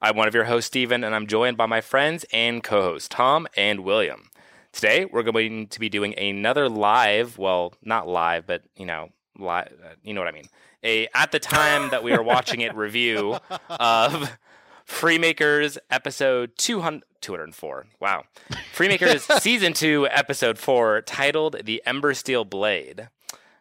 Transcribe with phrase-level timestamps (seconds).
[0.00, 3.08] I'm one of your hosts, Steven, and I'm joined by my friends and co hosts,
[3.08, 4.30] Tom and William.
[4.70, 9.72] Today, we're going to be doing another live, well, not live, but, you know, live,
[9.84, 10.46] uh, you know what I mean.
[10.84, 13.38] A, at the time that we are watching it, review
[13.68, 14.38] of
[14.86, 17.86] Freemakers episode 200, 204.
[17.98, 18.22] Wow.
[18.72, 23.08] Freemakers season 2, episode 4, titled The Ember Steel Blade.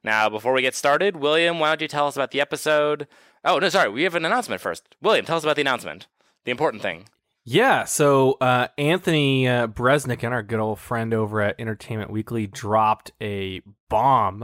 [0.04, 3.08] Now, before we get started, William, why don't you tell us about the episode?
[3.44, 4.84] Oh, no, sorry, we have an announcement first.
[5.02, 6.06] William, tell us about the announcement.
[6.48, 7.10] The important thing.
[7.44, 12.48] Yeah, so uh, Anthony uh, Bresnick and our good old friend over at Entertainment Weekly
[12.48, 14.44] dropped a bomb.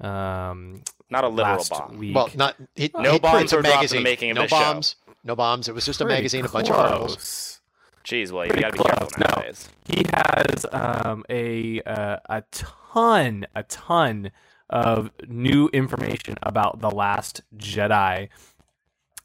[0.00, 1.98] Um, Not a literal last bomb.
[1.98, 2.14] Week.
[2.14, 4.02] Well, not he, No he bombs prints a were dropped in the magazine.
[4.04, 4.56] making of no this show.
[4.60, 4.94] bombs.
[5.24, 5.68] No bombs.
[5.68, 7.16] It was just a Pretty magazine, a bunch of articles.
[7.16, 7.60] close.
[8.04, 9.26] Jeez, William, you gotta be careful No.
[9.34, 9.68] nowadays.
[9.88, 14.30] He has um, a uh, a ton, a ton
[14.70, 18.28] of new information about the Last Jedi,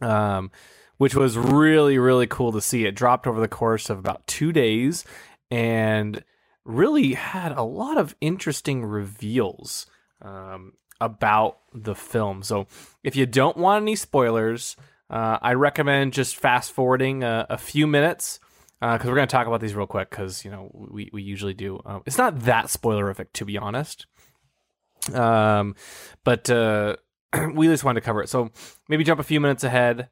[0.02, 0.50] um,
[0.98, 2.86] which was really really cool to see.
[2.86, 5.06] It dropped over the course of about two days,
[5.52, 6.24] and
[6.64, 9.86] really had a lot of interesting reveals
[10.22, 12.42] um, about the film.
[12.44, 12.68] So
[13.04, 14.76] if you don't want any spoilers,
[15.10, 18.40] uh, I recommend just fast forwarding a, a few minutes
[18.80, 21.54] because we're going to talk about these real quick because you know we, we usually
[21.54, 21.80] do.
[21.86, 24.08] Um, it's not that spoilerific to be honest,
[25.14, 25.76] um,
[26.24, 26.96] but uh,
[27.54, 28.30] we just wanted to cover it.
[28.30, 28.52] So
[28.90, 30.10] maybe jump a few minutes ahead,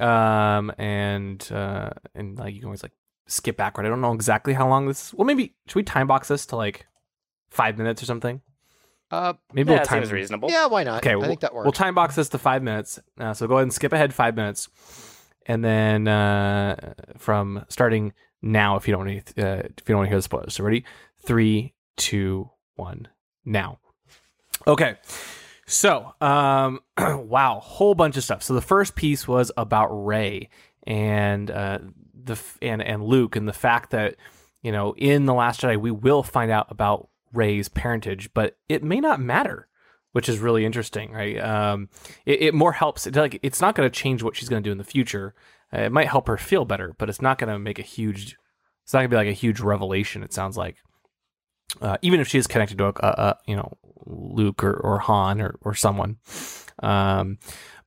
[0.00, 2.92] um, and uh, and like you can always like
[3.26, 3.86] skip backward.
[3.86, 5.12] I don't know exactly how long this.
[5.14, 6.86] Well, maybe should we time box this to like
[7.50, 8.40] five minutes or something?
[9.10, 10.50] Uh, Maybe Yeah, we'll time seems reasonable.
[10.50, 10.98] yeah, why not?
[10.98, 11.64] Okay, I we'll, think that works.
[11.64, 12.98] We'll time box this to five minutes.
[13.18, 14.68] Uh, so go ahead and skip ahead five minutes,
[15.46, 18.12] and then uh, from starting
[18.42, 20.54] now, if you don't want to, uh, if you don't want to hear the spoilers.
[20.54, 20.84] So ready?
[21.24, 23.08] Three, two, one,
[23.44, 23.78] now.
[24.66, 24.96] Okay.
[25.68, 28.42] So, um, wow, whole bunch of stuff.
[28.42, 30.48] So the first piece was about Rey
[30.86, 31.78] and uh,
[32.14, 34.16] the and and Luke and the fact that
[34.62, 38.82] you know in the Last Jedi we will find out about Rey's parentage, but it
[38.82, 39.68] may not matter,
[40.12, 41.38] which is really interesting, right?
[41.38, 41.90] Um,
[42.24, 43.06] it, it more helps.
[43.06, 45.34] It, like it's not going to change what she's going to do in the future.
[45.70, 48.38] Uh, it might help her feel better, but it's not going to make a huge.
[48.84, 50.22] It's not going to be like a huge revelation.
[50.22, 50.76] It sounds like,
[51.80, 55.40] uh, even if she is connected to a, a, you know Luke or, or Han
[55.40, 56.16] or or someone.
[56.82, 57.38] Um,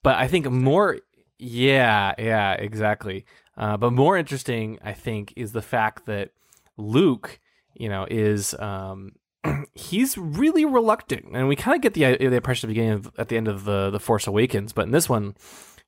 [0.03, 0.99] but I think more,
[1.37, 3.25] yeah, yeah, exactly.
[3.57, 6.31] Uh, but more interesting, I think, is the fact that
[6.77, 7.39] Luke,
[7.75, 9.13] you know, is um,
[9.75, 13.11] he's really reluctant, and we kind of get the the impression at the beginning of,
[13.17, 15.35] at the end of the the Force Awakens, but in this one,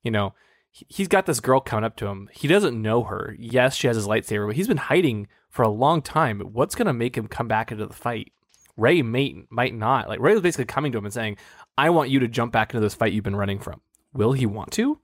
[0.03, 0.33] you know,
[0.71, 2.29] he- he's got this girl coming up to him.
[2.33, 3.35] He doesn't know her.
[3.39, 6.39] Yes, she has his lightsaber, but he's been hiding for a long time.
[6.39, 8.33] What's gonna make him come back into the fight?
[8.75, 10.09] Rey might might not.
[10.09, 11.37] Like Rey was basically coming to him and saying,
[11.77, 13.79] "I want you to jump back into this fight you've been running from."
[14.13, 14.99] Will he want to?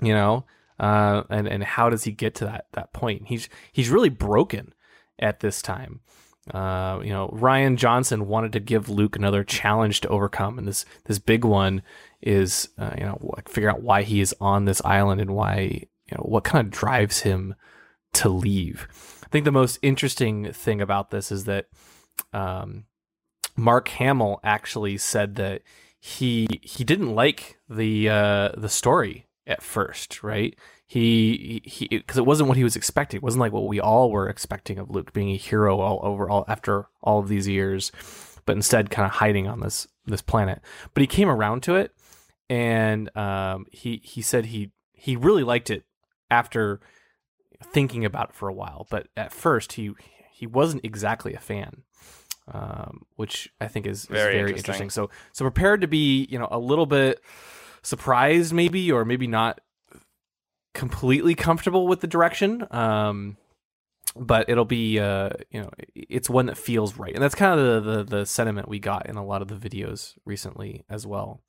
[0.00, 0.46] You know,
[0.80, 3.24] uh, and and how does he get to that that point?
[3.26, 4.72] He's he's really broken
[5.18, 6.00] at this time.
[6.50, 10.86] Uh, you know, Rian Johnson wanted to give Luke another challenge to overcome, and this
[11.04, 11.82] this big one
[12.22, 16.16] is uh, you know figure out why he is on this island and why you
[16.16, 17.54] know what kind of drives him
[18.14, 18.88] to leave.
[19.28, 21.66] I think the most interesting thing about this is that
[22.32, 22.86] um,
[23.56, 25.60] Mark Hamill actually said that
[26.00, 30.56] he he didn't like the uh, the story at first, right?
[30.86, 33.18] He he because it wasn't what he was expecting.
[33.18, 36.30] It wasn't like what we all were expecting of Luke being a hero all over
[36.30, 37.92] all after all of these years,
[38.46, 40.62] but instead kind of hiding on this this planet.
[40.94, 41.92] But he came around to it,
[42.48, 45.84] and um, he he said he he really liked it
[46.30, 46.80] after
[47.62, 48.86] thinking about it for a while.
[48.90, 49.92] But at first, he
[50.30, 51.82] he wasn't exactly a fan,
[52.52, 54.58] um, which I think is, is Very very, interesting.
[54.58, 54.90] interesting.
[54.90, 57.20] So so prepared to be you know a little bit
[57.82, 59.60] surprised maybe or maybe not
[60.74, 62.66] completely comfortable with the direction.
[62.70, 63.36] Um,
[64.16, 67.84] but it'll be uh, you know it's one that feels right, and that's kind of
[67.84, 71.42] the, the the sentiment we got in a lot of the videos recently as well.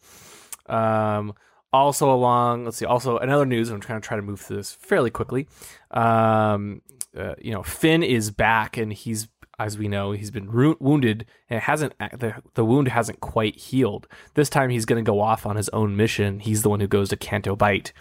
[0.67, 1.33] Um,
[1.71, 2.85] also along, let's see.
[2.85, 3.69] Also another news.
[3.69, 5.47] I'm trying to try to move through this fairly quickly.
[5.91, 6.81] Um,
[7.17, 9.27] uh, you know, Finn is back, and he's
[9.59, 10.49] as we know, he's been
[10.79, 14.07] wounded, and it hasn't the the wound hasn't quite healed.
[14.33, 16.39] This time, he's going to go off on his own mission.
[16.39, 17.91] He's the one who goes to Canto Bight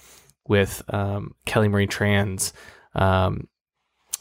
[0.46, 2.52] with um, Kelly Marie Tran's
[2.94, 3.48] um,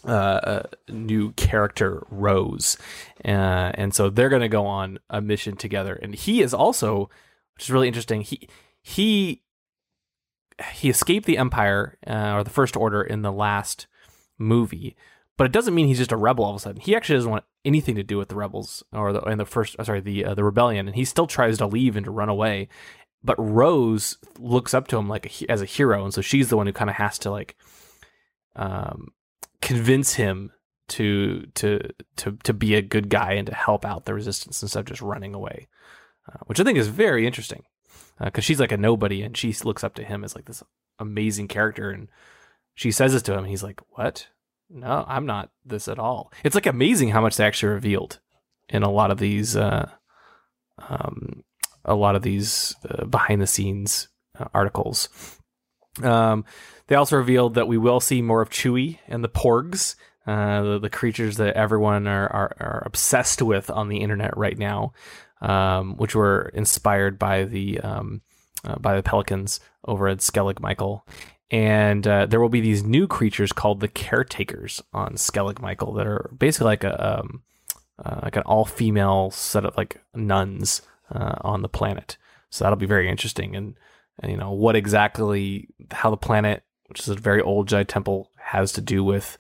[0.04, 2.76] uh, new character Rose,
[3.24, 5.94] uh, and so they're going to go on a mission together.
[5.94, 7.10] And he is also,
[7.56, 8.22] which is really interesting.
[8.22, 8.50] He
[8.88, 9.44] he
[10.72, 13.86] he escaped the Empire uh, or the First Order in the last
[14.38, 14.96] movie,
[15.36, 16.82] but it doesn't mean he's just a rebel all of a sudden.
[16.82, 19.76] He actually doesn't want anything to do with the rebels or the and the first
[19.78, 22.30] uh, sorry the uh, the rebellion, and he still tries to leave and to run
[22.30, 22.70] away.
[23.22, 26.56] But Rose looks up to him like a, as a hero, and so she's the
[26.56, 27.58] one who kind of has to like
[28.56, 29.10] um,
[29.62, 30.54] convince him
[30.90, 31.82] to to
[32.16, 35.02] to to be a good guy and to help out the resistance instead of just
[35.02, 35.68] running away,
[36.32, 37.64] uh, which I think is very interesting
[38.20, 40.64] because she's like a nobody and she looks up to him as like this
[41.00, 42.08] amazing character and
[42.74, 44.28] she says this to him and he's like what?
[44.70, 46.32] No i'm not this at all.
[46.44, 48.20] It's like amazing how much they actually revealed
[48.70, 49.90] in a lot of these uh
[50.90, 51.44] um
[51.86, 54.10] a lot of these uh, behind the scenes
[54.40, 55.10] uh, articles.
[56.04, 56.46] Um
[56.88, 59.96] they also revealed that we will see more of chewie and the porgs
[60.28, 64.58] uh, the, the creatures that everyone are, are, are obsessed with on the internet right
[64.58, 64.92] now
[65.42, 68.22] um, which were inspired by the um,
[68.64, 71.06] uh, by the pelicans over at Skellig Michael.
[71.50, 76.06] And uh, there will be these new creatures called the caretakers on Skellig Michael that
[76.06, 77.44] are basically like a um,
[78.04, 80.82] uh, like an all female set of like nuns
[81.12, 82.18] uh, on the planet.
[82.50, 83.56] So that'll be very interesting.
[83.56, 83.76] And,
[84.20, 88.32] and you know what exactly how the planet, which is a very old Jedi temple,
[88.38, 89.38] has to do with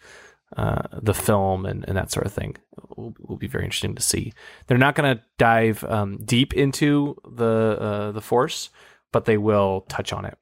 [0.55, 2.55] uh, the film and, and that sort of thing
[2.95, 4.33] will, will be very interesting to see.
[4.67, 8.69] They're not going to dive um, deep into the uh, the Force,
[9.11, 10.38] but they will touch on it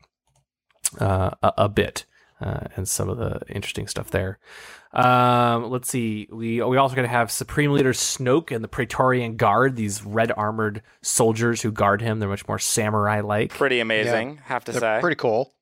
[1.00, 2.06] uh, a, a bit
[2.40, 4.40] uh, and some of the interesting stuff there.
[4.94, 6.28] Um, let's see.
[6.31, 9.75] We we also going to have Supreme Leader Snoke and the Praetorian Guard.
[9.75, 12.19] These red armored soldiers who guard him.
[12.19, 13.51] They're much more samurai like.
[13.51, 14.98] Pretty amazing, have to They're say.
[15.01, 15.54] pretty cool.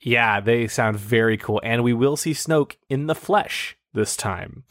[0.00, 4.64] Yeah, they sound very cool, and we will see Snoke in the flesh this time.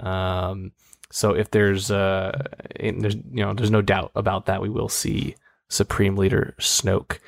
[0.00, 0.72] Um,
[1.10, 2.42] so if there's uh,
[2.80, 5.36] there's you know there's no doubt about that, we will see
[5.68, 7.18] Supreme Leader Snoke,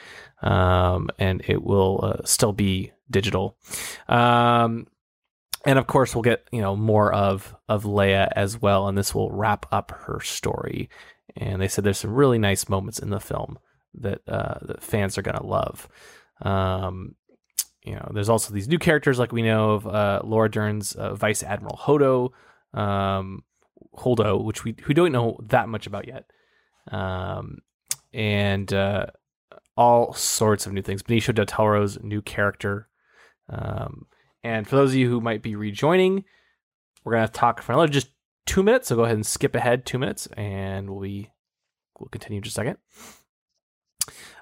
[0.43, 3.57] um, and it will uh, still be digital.
[4.09, 4.87] Um,
[5.67, 9.15] and of course, we'll get you know more of of Leia as well, and this
[9.15, 10.89] will wrap up her story.
[11.37, 13.59] And they said there's some really nice moments in the film
[13.95, 15.89] that uh, that fans are gonna love.
[16.43, 17.17] Um,
[17.85, 21.15] you know, there's also these new characters like we know of uh, Laura Dern's uh,
[21.15, 22.33] Vice Admiral Hodo,
[22.73, 23.45] um,
[23.95, 26.25] Holdo, which we who don't know that much about yet,
[26.91, 27.59] um,
[28.15, 29.07] and uh,
[29.77, 31.03] all sorts of new things.
[31.03, 32.89] Benicio del Toro's new character,
[33.51, 34.07] um,
[34.43, 36.25] and for those of you who might be rejoining,
[37.05, 38.09] we're gonna talk for another just
[38.47, 38.89] two minutes.
[38.89, 41.31] So go ahead and skip ahead two minutes, and we'll be
[42.01, 42.79] we'll continue in just a second.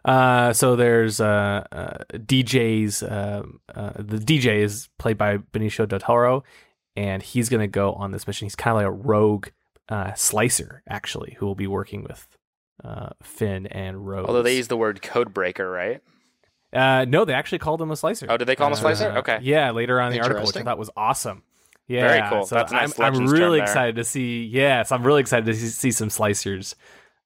[0.04, 6.00] Uh, so there's uh, uh, DJ's um uh, the DJ is played by Benicio del
[6.00, 6.44] Toro,
[6.96, 8.46] and he's gonna go on this mission.
[8.46, 9.48] He's kind of like a rogue
[9.88, 12.26] uh, slicer, actually, who will be working with
[12.82, 14.26] uh, Finn and Rose.
[14.26, 16.00] Although they use the word code breaker, right?
[16.72, 18.26] uh, no, they actually called him a slicer.
[18.28, 19.10] Oh, did they call him a slicer?
[19.10, 19.38] Uh, Okay.
[19.42, 21.42] Yeah, later on in the article, which I thought was awesome.
[21.86, 22.46] Yeah, Very cool.
[22.46, 24.44] So That's nice I'm, I'm really excited to see.
[24.44, 26.74] Yes, I'm really excited to see, see some slicers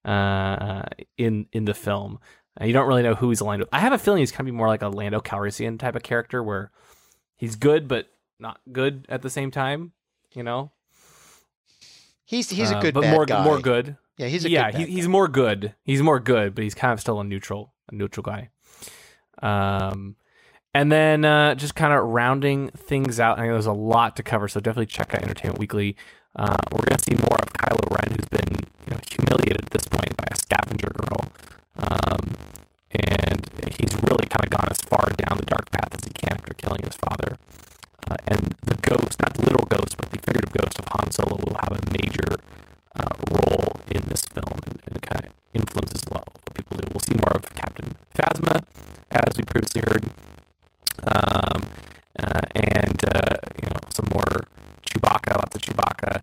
[0.06, 0.82] uh,
[1.18, 2.18] in in the film.
[2.60, 3.68] Uh, you don't really know who he's aligned with.
[3.72, 6.02] I have a feeling he's kind of be more like a Lando Calrissian type of
[6.02, 6.70] character, where
[7.36, 8.08] he's good but
[8.38, 9.92] not good at the same time.
[10.32, 10.70] You know,
[12.24, 13.44] He's he's a Uh, good but bad more guy.
[13.44, 13.96] more good.
[14.18, 15.74] Yeah, he's a yeah, good he, he's more good.
[15.84, 18.48] He's more good, but he's kind of still a neutral, a neutral guy.
[19.42, 20.16] Um,
[20.74, 23.38] and then uh, just kind of rounding things out.
[23.38, 25.96] I know there's a lot to cover, so definitely check out Entertainment Weekly.
[26.34, 29.88] Uh, we're gonna see more of Kylo Ren, who's been you know humiliated at this
[29.88, 31.32] point by a scavenger girl,
[31.78, 32.30] um,
[32.90, 36.32] and he's really kind of gone as far down the dark path as he can
[36.38, 37.38] after killing his father.
[38.08, 41.36] Uh, and the ghost, not the literal ghost, but the figurative ghost of Han Solo,
[41.36, 42.38] will have a major
[42.94, 46.86] uh, role in this film and, and kind of influences a lot what people do.
[46.92, 48.62] We'll see more of Captain Phasma,
[49.10, 50.04] as we previously heard,
[51.02, 51.66] um,
[52.18, 54.46] uh, and uh, you know some more
[54.86, 56.22] Chewbacca, lots of Chewbacca.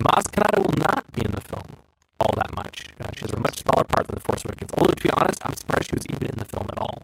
[0.00, 1.77] Maz Kanata will not be in the film
[2.20, 2.86] all that much.
[3.00, 4.70] Uh, she has a much smaller part than the Force Awakens.
[4.76, 7.02] Although to be honest, I'm surprised she was even in the film at all.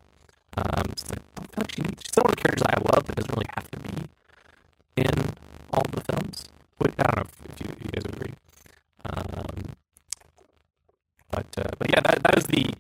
[0.57, 2.03] Um, it's like, feel like she needs.
[2.05, 4.09] She's one of the characters I love that doesn't really have to be
[4.97, 5.35] in
[5.73, 6.49] all the films.
[6.79, 8.35] But I don't know if, if you, you guys agree.
[9.07, 9.75] Um,
[11.31, 12.75] but uh, but yeah, that, that is the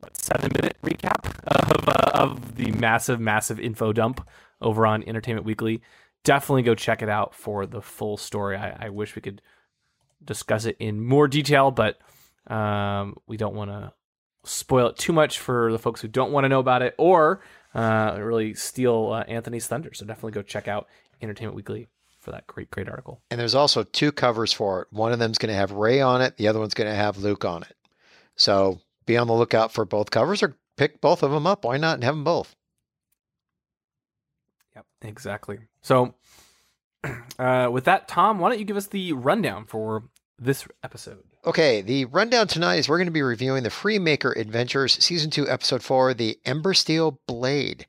[0.00, 4.26] what, seven minute recap of uh, of the massive massive info dump
[4.60, 5.82] over on Entertainment Weekly.
[6.24, 8.56] Definitely go check it out for the full story.
[8.56, 9.40] I, I wish we could
[10.24, 11.98] discuss it in more detail, but
[12.46, 13.92] um, we don't want to
[14.44, 17.42] spoil it too much for the folks who don't want to know about it or
[17.74, 19.92] uh, really steal uh, Anthony's thunder.
[19.94, 20.88] So definitely go check out
[21.22, 23.20] Entertainment Weekly for that great great article.
[23.30, 24.88] And there's also two covers for it.
[24.90, 26.36] One of them's going to have Rey on it.
[26.36, 27.76] The other one's going to have Luke on it.
[28.36, 31.64] So be on the lookout for both covers, or pick both of them up.
[31.64, 32.54] Why not and have them both?
[34.76, 35.58] Yep, exactly.
[35.82, 36.14] So,
[37.38, 40.04] uh, with that, Tom, why don't you give us the rundown for
[40.38, 41.22] this episode?
[41.46, 45.48] Okay, the rundown tonight is we're going to be reviewing the Freemaker Adventures, Season 2,
[45.48, 47.86] Episode 4, The Ember Steel Blade.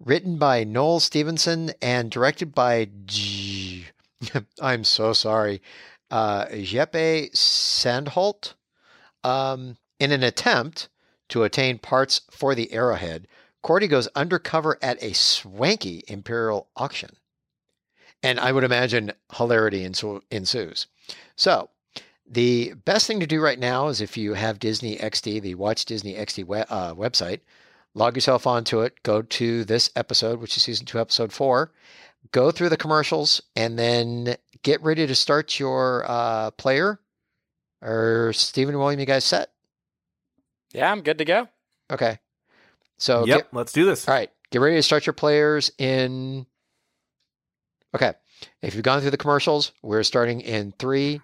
[0.00, 3.86] Written by Noel Stevenson and directed by G-
[4.60, 5.60] I'm so sorry.
[6.10, 8.54] Uh, Jeppe Sandholt.
[9.24, 10.88] Um, in an attempt
[11.28, 13.26] to attain parts for the Arrowhead,
[13.64, 17.10] Kordi goes undercover at a swanky Imperial auction.
[18.22, 20.86] And I would imagine hilarity ensu- ensues.
[21.36, 21.70] So,
[22.26, 25.84] the best thing to do right now is if you have Disney XD, the Watch
[25.84, 27.40] Disney XD we- uh, website,
[27.94, 31.72] log yourself onto it, go to this episode, which is season two, episode four,
[32.32, 37.00] go through the commercials, and then get ready to start your uh, player.
[37.80, 39.52] Or Stephen and William, you guys set?
[40.72, 41.48] Yeah, I'm good to go.
[41.90, 42.18] Okay.
[42.98, 44.06] So yep, get, let's do this.
[44.08, 46.46] all right, get ready to start your players in.
[47.94, 48.12] Okay,
[48.62, 51.20] if you've gone through the commercials, we're starting in three,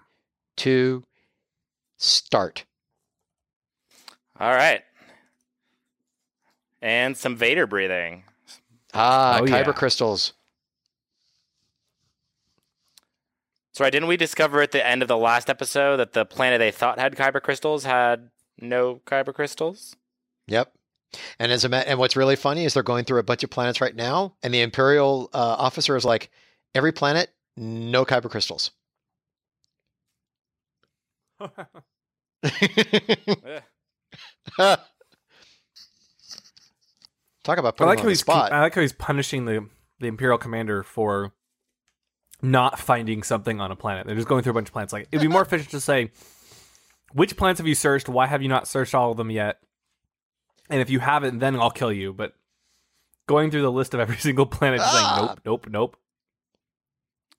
[0.57, 1.03] two,
[1.97, 2.65] start.
[4.39, 4.81] All right.
[6.81, 8.23] And some Vader breathing.
[8.93, 9.71] Ah, Oh, kyber yeah.
[9.73, 10.33] crystals.
[13.73, 16.59] So, right, didn't we discover at the end of the last episode that the planet
[16.59, 18.29] they thought had kyber crystals had
[18.59, 19.95] no kyber crystals?
[20.47, 20.71] Yep.
[21.39, 23.49] And as a ma- and what's really funny is they're going through a bunch of
[23.49, 26.29] planets right now, and the Imperial uh, officer is like,
[26.75, 28.71] every planet, no kyber crystals.
[37.43, 38.51] Talk about I like how he's spot.
[38.51, 39.67] I like how he's punishing the
[39.99, 41.33] the Imperial commander for
[42.41, 44.05] not finding something on a planet.
[44.05, 44.93] They're just going through a bunch of planets.
[44.93, 46.11] Like it'd be more efficient to say,
[47.13, 48.09] which planets have you searched?
[48.09, 49.59] Why have you not searched all of them yet?
[50.69, 52.13] And if you haven't, then I'll kill you.
[52.13, 52.33] But
[53.27, 54.91] going through the list of every single planet, Ah!
[54.91, 55.97] saying nope, nope, nope.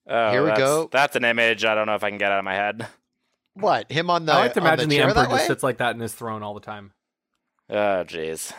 [0.09, 0.89] Oh, Here we that's- go.
[0.93, 2.87] That's an image I don't know if I can get out of my head.
[3.55, 4.33] what him on the?
[4.33, 6.55] I like to imagine the, chair Emperor just sits like that in his throne all
[6.55, 6.93] the time.
[7.69, 8.53] Oh, jeez.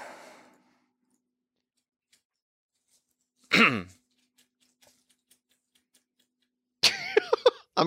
[3.54, 3.88] I'm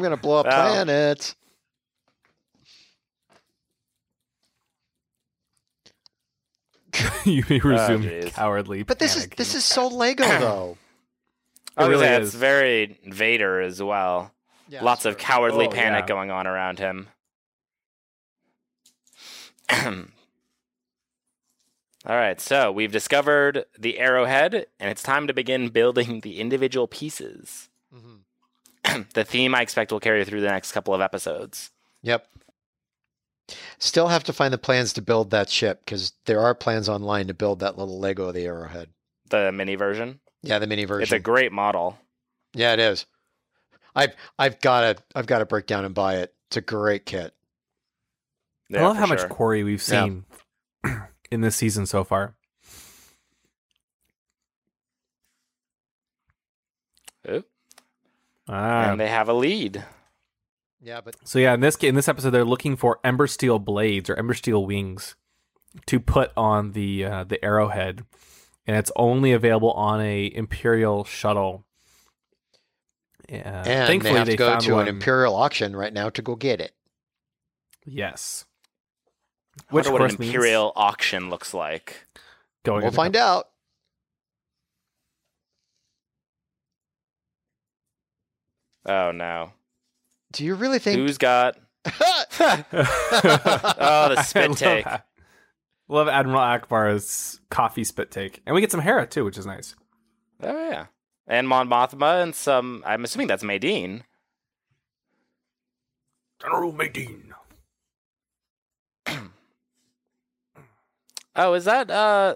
[0.02, 0.71] gonna blow up Wow.
[0.73, 1.35] planets.
[7.25, 8.33] you may resume oh, jeez.
[8.33, 8.83] cowardly.
[8.83, 10.79] But this is this is so Lego though.
[11.80, 12.28] I was really gonna say, is.
[12.28, 14.32] it's very Vader as well.
[14.68, 16.06] Yeah, Lots of cowardly Oh, panic yeah.
[16.08, 17.08] going on around him.
[22.06, 26.87] All right, so we've discovered the arrowhead, and it's time to begin building the individual
[26.88, 27.68] pieces.
[27.94, 29.08] Mhm.
[29.14, 31.70] the theme I expect will carry through the next couple of episodes.
[32.02, 32.26] Yep.
[33.78, 37.26] Still have to find the plans to build that ship because there are plans online
[37.26, 38.90] to build that little Lego of the Arrowhead.
[39.28, 40.20] The mini version.
[40.42, 41.02] Yeah, the mini version.
[41.02, 41.99] It's a great model.
[42.54, 43.06] yeah, it is.
[43.94, 46.35] I've I've got to I've got to break down and buy it.
[46.49, 47.35] It's a great kit.
[48.68, 49.16] Yeah, I love how sure.
[49.16, 50.04] much quarry we've Yeah.
[50.04, 50.25] seen
[51.30, 52.35] in this season so far.
[57.28, 57.44] Ooh,
[58.49, 58.90] Ah.
[58.92, 59.85] and they have a lead.
[60.80, 63.59] Yeah, but So yeah, in this ca- in this episode, they're looking for ember steel
[63.59, 65.14] blades or ember steel wings
[65.87, 68.04] to put on the uh, the arrowhead,
[68.70, 71.64] and it's only available on a imperial shuttle.
[73.28, 74.82] Uh, and they have to go found to one.
[74.82, 76.70] an imperial auction right now to go get it.
[77.84, 78.44] Yes,
[79.58, 82.06] I which wonder what an course means imperial auction looks like.
[82.64, 82.82] going.
[82.82, 83.48] We'll find out.
[88.86, 89.50] Oh no,
[90.30, 90.96] Do you really think?
[90.96, 91.56] who's got?
[91.84, 92.64] oh,
[94.14, 94.86] the spit take.
[95.90, 99.75] Love Admiral Ackbar's coffee spit take, and we get some Hera too, which is nice.
[100.40, 100.87] Oh yeah,
[101.26, 102.85] and Mon Mothma and some.
[102.87, 104.02] I'm assuming that's Madine.
[106.40, 107.32] General Madine.
[111.37, 112.35] Oh, is that uh?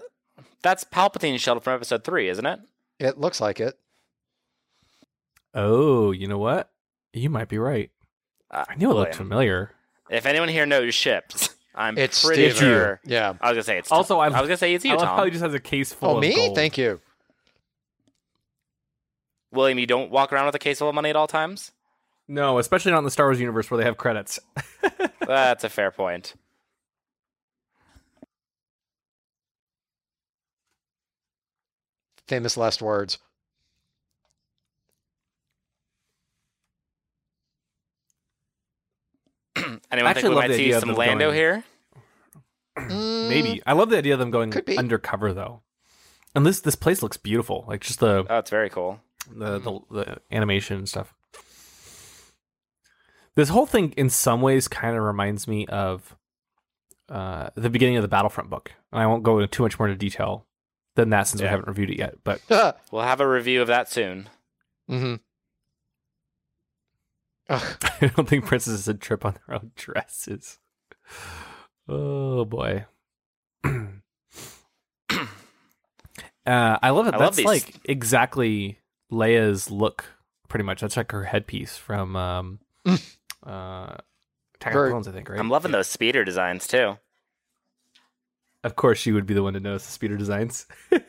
[0.63, 2.59] That's Palpatine's shuttle from Episode Three, isn't it?
[2.97, 3.77] it looks like it.
[5.53, 6.71] Oh, you know what?
[7.13, 7.91] You might be right.
[8.49, 9.71] Uh, I knew it looked familiar.
[10.09, 12.69] If anyone here knows ships, I'm It's pretty Steven.
[12.69, 12.99] sure.
[13.03, 13.33] Yeah.
[13.41, 14.21] I was gonna say it's Also, Tom.
[14.21, 15.25] I'm- I was gonna say it's you, love Tom.
[15.25, 16.27] he just has a case full of money.
[16.27, 16.45] Oh, of me?
[16.47, 16.55] gold.
[16.55, 17.01] Thank you.
[19.51, 21.71] William, you don't walk around with a case full of money at all times.
[22.27, 24.39] No, especially not in the Star Wars universe where they have credits.
[25.27, 26.33] That's a fair point.
[32.27, 33.17] Famous last words.
[39.91, 41.63] Anyone actually think we love might the see idea of some Lando going- here?
[42.77, 45.61] Mm, Maybe I love the idea of them going undercover though.
[46.35, 48.99] And this this place looks beautiful, like just the Oh, it's very cool.
[49.33, 51.13] the, the the animation and stuff.
[53.35, 56.15] This whole thing, in some ways, kind of reminds me of
[57.09, 58.71] uh, the beginning of the Battlefront book.
[58.93, 60.45] And I won't go into too much more into detail
[60.95, 62.15] than that since we haven't reviewed it yet.
[62.23, 62.41] But
[62.91, 64.29] We'll have a review of that soon.
[64.87, 65.19] hmm Ugh,
[67.49, 70.59] I don't think princesses should trip on their own dresses.
[71.87, 72.85] Oh boy.
[73.63, 75.17] uh,
[76.45, 77.13] I love it.
[77.13, 78.79] I love That's these- like exactly
[79.11, 80.05] Leia's look,
[80.47, 80.81] pretty much.
[80.81, 82.93] That's like her headpiece from um, uh,
[83.45, 85.39] Attack of the Very- Clones, I think, right?
[85.39, 86.97] I'm loving those speeder designs too.
[88.63, 90.65] Of course, she would be the one to notice the speeder designs.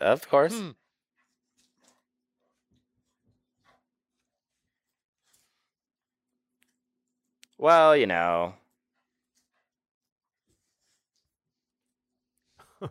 [0.00, 0.52] Of course.
[0.54, 0.70] Hmm.
[7.58, 8.54] Well, you know,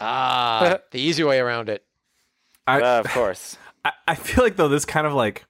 [0.00, 1.84] ah, the easy way around it.
[2.66, 3.56] I, uh, of course.
[3.84, 5.44] I, I feel like though this kind of like,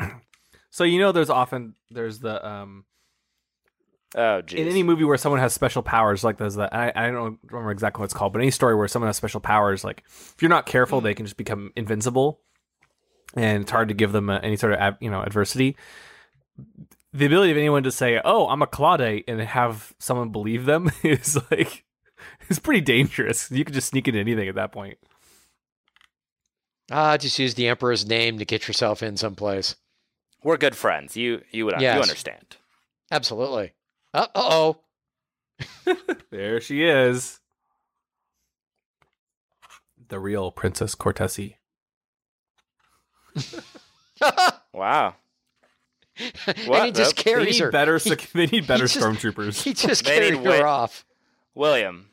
[0.70, 2.84] so you know, there's often there's the um
[4.14, 4.60] Oh, geez.
[4.60, 7.70] in any movie where someone has special powers, like there's the I, I don't remember
[7.70, 10.48] exactly what it's called, but any story where someone has special powers, like if you're
[10.48, 12.40] not careful, they can just become invincible,
[13.34, 15.76] and it's hard to give them uh any sort of you know adversity.
[17.12, 20.90] The ability of anyone to say, "Oh, I'm a Claudate," and have someone believe them
[21.02, 21.84] is like
[22.48, 23.50] is pretty dangerous.
[23.50, 24.98] You could just sneak into anything at that point.
[26.90, 29.74] Ah, just use the Emperor's name to get yourself in someplace.
[30.42, 31.16] We're good friends.
[31.16, 31.94] You you would Yes.
[31.96, 32.56] you understand.
[33.10, 33.72] Absolutely.
[34.14, 34.80] Uh oh.
[36.30, 37.40] There she is,
[40.08, 41.54] the real Princess Cortesi.
[44.74, 45.16] Wow.
[46.46, 46.56] and
[46.86, 47.70] he just They They carries need her.
[47.70, 47.98] better.
[47.98, 49.62] He- they need better just- stormtroopers.
[49.62, 51.04] He just They need carried her way- off.
[51.54, 52.08] William,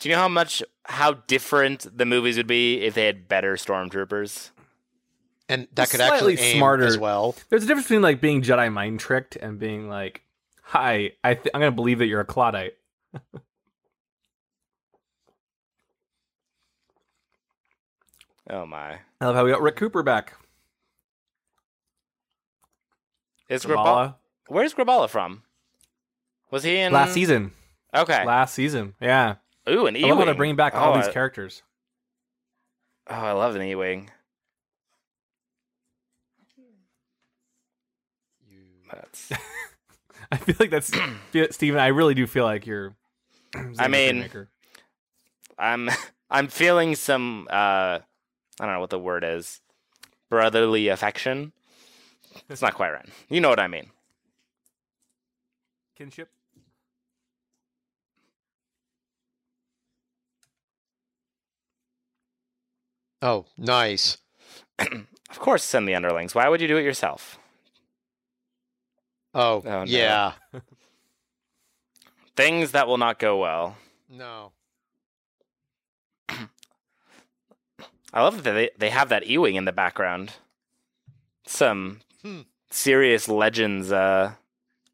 [0.00, 3.54] do you know how much how different the movies would be if they had better
[3.56, 4.50] stormtroopers?
[5.48, 6.84] And that could Slightly actually aim smarter.
[6.84, 7.34] as well.
[7.48, 10.22] There's a difference between like being Jedi mind tricked and being like,
[10.62, 12.72] "Hi, I th- I'm gonna believe that you're a Claudite."
[18.50, 18.98] Oh my.
[19.20, 20.34] I love how we got Rick Cooper back.
[23.48, 24.16] Is Graballa?
[24.46, 25.42] Where's Graballa from?
[26.50, 27.52] Was he in last season.
[27.94, 28.24] Okay.
[28.24, 29.36] Last season, yeah.
[29.68, 31.62] Ooh, an I love how they're bringing back all oh, these I- characters.
[33.10, 34.10] Oh, I love an E-wing.
[38.92, 39.32] That's.
[40.32, 40.92] I feel like that's
[41.50, 41.80] Steven.
[41.80, 42.94] I really do feel like you're.
[43.78, 44.50] I mean- Maker.
[45.58, 45.90] I'm
[46.30, 47.98] I'm feeling some uh
[48.60, 49.60] I don't know what the word is.
[50.30, 51.52] Brotherly affection.
[52.48, 53.08] It's not quite right.
[53.28, 53.90] You know what I mean.
[55.96, 56.30] kinship.
[63.20, 64.18] Oh, nice.
[65.30, 66.34] Of course send the underlings.
[66.34, 67.38] Why would you do it yourself?
[69.34, 69.84] Oh, oh no.
[69.84, 70.32] yeah.
[72.36, 73.76] Things that will not go well.
[74.08, 74.52] No.
[76.30, 80.32] I love that they, they have that E-wing in the background.
[81.46, 82.00] Some.
[82.70, 84.32] Serious legends uh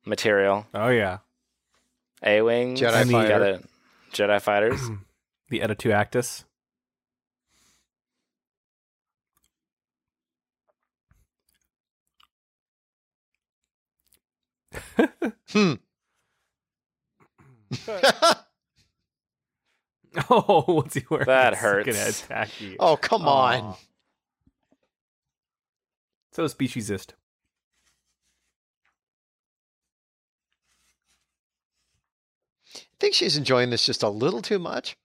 [0.05, 0.67] material.
[0.75, 1.19] Oh yeah,
[2.23, 3.61] A-wing, Jedi you fighter.
[4.13, 4.81] Jedi fighters.
[5.49, 6.45] the Editu Actus.
[15.51, 15.75] Hmm.
[20.31, 21.27] Oh, what's he wearing?
[21.27, 21.87] That It's hurts.
[21.97, 22.77] gonna attack you.
[22.79, 23.75] oh, come on.
[26.35, 26.47] Aw.
[26.47, 27.13] So speciesist.
[32.77, 34.97] I think she's enjoying this just a little too much.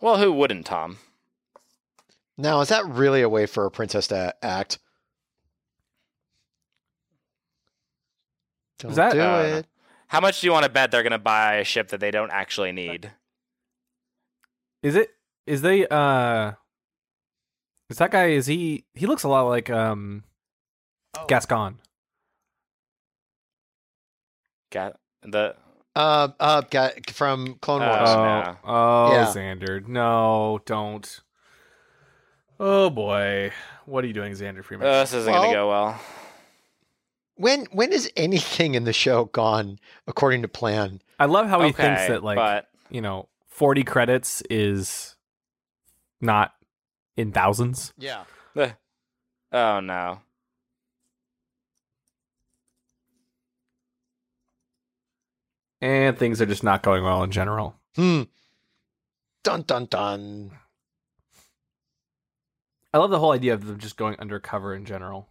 [0.00, 0.98] Well, who wouldn't, Tom?
[2.36, 4.78] Now, is that really a way for a princess to act?
[8.78, 9.66] Don't that- do uh, it.
[10.08, 12.30] How much do you want to bet they're gonna buy a ship that they don't
[12.30, 13.12] actually need?
[14.82, 15.08] Is it?
[15.46, 15.86] Is they?
[15.88, 16.52] uh
[17.92, 18.28] Is that guy?
[18.30, 18.86] Is he?
[18.94, 20.24] He looks a lot like um
[21.14, 21.26] Oh.
[21.26, 21.78] Gascon.
[24.70, 25.54] Got the
[25.94, 28.08] Uh, uh, got from Clone Uh, Wars.
[28.08, 28.56] Oh, oh, no.
[28.64, 29.26] oh, Yeah.
[29.26, 31.20] Zander, no, don't.
[32.58, 33.52] Oh boy,
[33.84, 34.86] what are you doing, Zander Freeman?
[34.86, 36.00] uh, this isn't Well- gonna go well.
[37.34, 41.02] when when is anything in the show gone according to plan?
[41.18, 45.16] I love how he okay, thinks that like but you know, forty credits is
[46.22, 46.54] not
[47.16, 47.92] in thousands.
[47.98, 48.24] Yeah.
[49.54, 50.20] Oh no.
[55.82, 57.74] And things are just not going well in general.
[57.96, 58.22] Hmm.
[59.42, 60.52] Dun dun dun.
[62.94, 65.28] I love the whole idea of them just going undercover in general.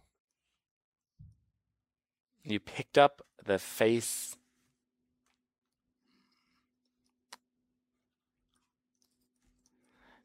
[2.44, 4.36] You picked up the face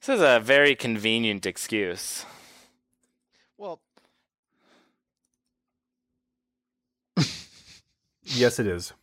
[0.08, 2.26] This is a very convenient excuse.
[3.58, 3.82] Well,
[8.24, 8.94] Yes, it is.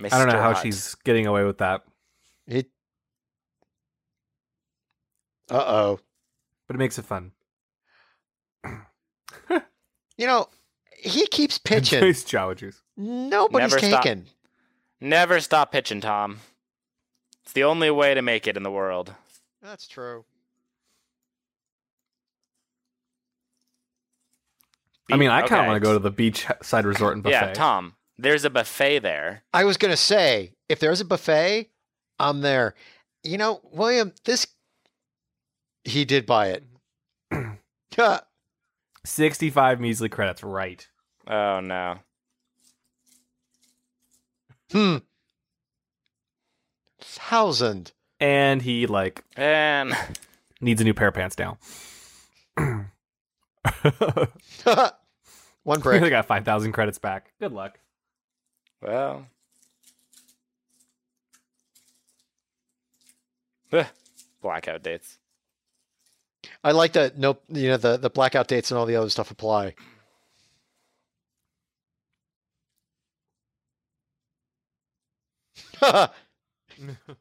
[0.00, 0.12] Mr.
[0.12, 0.64] I don't know how Hot.
[0.64, 1.84] she's getting away with that,
[2.48, 2.66] it.
[5.48, 6.00] Uh oh.
[6.66, 7.30] but it makes it fun.
[10.18, 10.48] You know,
[10.90, 12.00] he keeps pitching.
[12.00, 12.82] Nice Jawa Juice.
[12.96, 14.06] Nobody's Never stop.
[15.00, 16.40] Never stop pitching, Tom.
[17.46, 19.14] It's the only way to make it in the world.
[19.62, 20.24] That's true.
[25.12, 25.66] I mean, I kind of Okay.
[25.68, 27.32] want to go to the beachside resort and buffet.
[27.34, 27.94] Yeah, Tom.
[28.18, 29.44] There's a buffet there.
[29.54, 31.70] I was gonna say, if there's a buffet,
[32.18, 32.74] I'm there.
[33.22, 34.48] You know, William, this
[35.84, 36.64] he did buy it.
[37.94, 38.20] Huh.
[39.06, 40.88] 65 measly credits, right.
[41.28, 41.98] Oh no.
[44.72, 44.96] hmm.
[47.08, 47.92] Thousand.
[48.18, 49.94] And he, like, And
[50.60, 51.58] needs a new pair of pants now.
[52.56, 52.80] One
[55.80, 56.10] they brick.
[56.10, 57.32] got 5,000 credits back.
[57.40, 57.78] Good luck.
[58.82, 59.26] well.
[63.72, 63.86] Ugh,
[64.42, 65.18] Blackout dates.
[66.62, 67.18] I like that.
[67.18, 69.74] No, you know the the blackout dates and all the other stuff apply.
[76.78, 76.84] Oh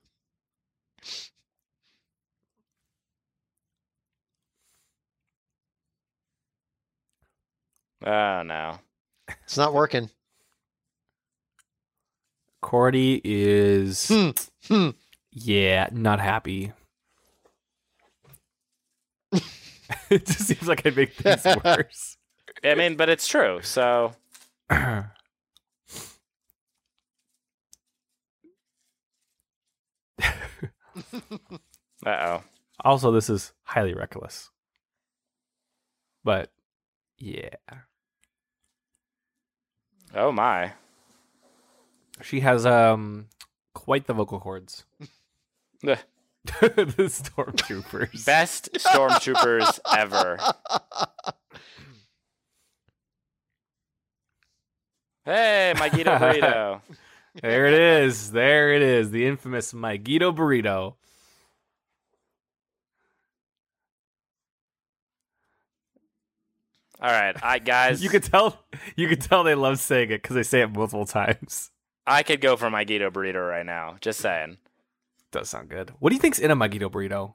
[8.45, 8.79] no.
[9.43, 10.09] it's not working.
[12.63, 14.29] Kordi is, Hmm.
[14.67, 14.89] Hmm.
[15.31, 16.73] yeah, not happy.
[20.09, 22.17] it just seems like I'd make things worse.
[22.63, 23.59] I mean, but it's true.
[23.61, 24.13] So
[32.05, 32.43] uh oh.
[32.83, 34.49] also, this is highly reckless.
[36.23, 36.51] But,
[37.17, 37.55] yeah.
[40.13, 40.73] Oh my.
[42.21, 43.27] She has um
[43.73, 44.85] quite the vocal cords.
[46.45, 48.23] The stormtroopers.
[48.23, 50.37] Best stormtroopers ever.
[55.25, 56.81] Hey, my Guido burrito.
[57.41, 58.31] There it is.
[58.31, 59.11] There it is.
[59.11, 60.95] The infamous Maiguito burrito.
[67.01, 68.01] All right, I guys.
[68.01, 68.63] You could tell.
[68.95, 71.71] You could tell they love saying it because they say it multiple times.
[72.07, 73.97] I could go for my Guido burrito right now.
[73.99, 74.57] Just saying.
[75.31, 75.91] Does sound good.
[75.99, 77.33] What do you think's in a Maiguito burrito?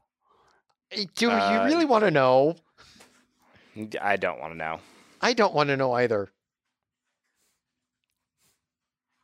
[1.16, 2.56] Do Uh, you really want to know?
[4.00, 4.80] I don't want to know.
[5.20, 6.30] I don't want to know either.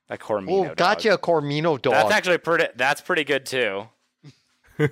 [0.09, 0.51] A Cormino.
[0.51, 0.77] Oh, dog.
[0.77, 1.95] gotcha, a Cormino dog.
[1.95, 2.67] That's actually pretty.
[2.77, 3.89] That's pretty good too.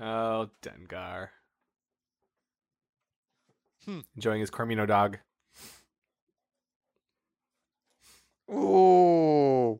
[0.00, 1.28] oh, Dengar.
[3.84, 4.00] Hmm.
[4.16, 5.18] Enjoying his Cormino dog.
[8.50, 9.78] Ooh,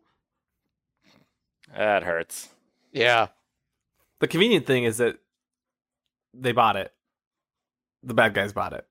[1.75, 2.51] That hurts.
[2.93, 3.29] yeah.
[4.21, 5.17] The convenient thing is that
[6.35, 6.93] they bought it.
[8.03, 8.87] The bad guys bought it,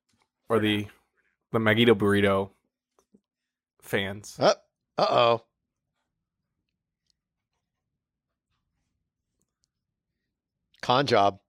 [0.50, 0.88] or the
[1.52, 2.52] the Maguito burrito
[3.82, 4.38] fans.
[4.40, 4.54] Uh
[4.98, 5.44] oh.
[10.82, 11.40] Con job.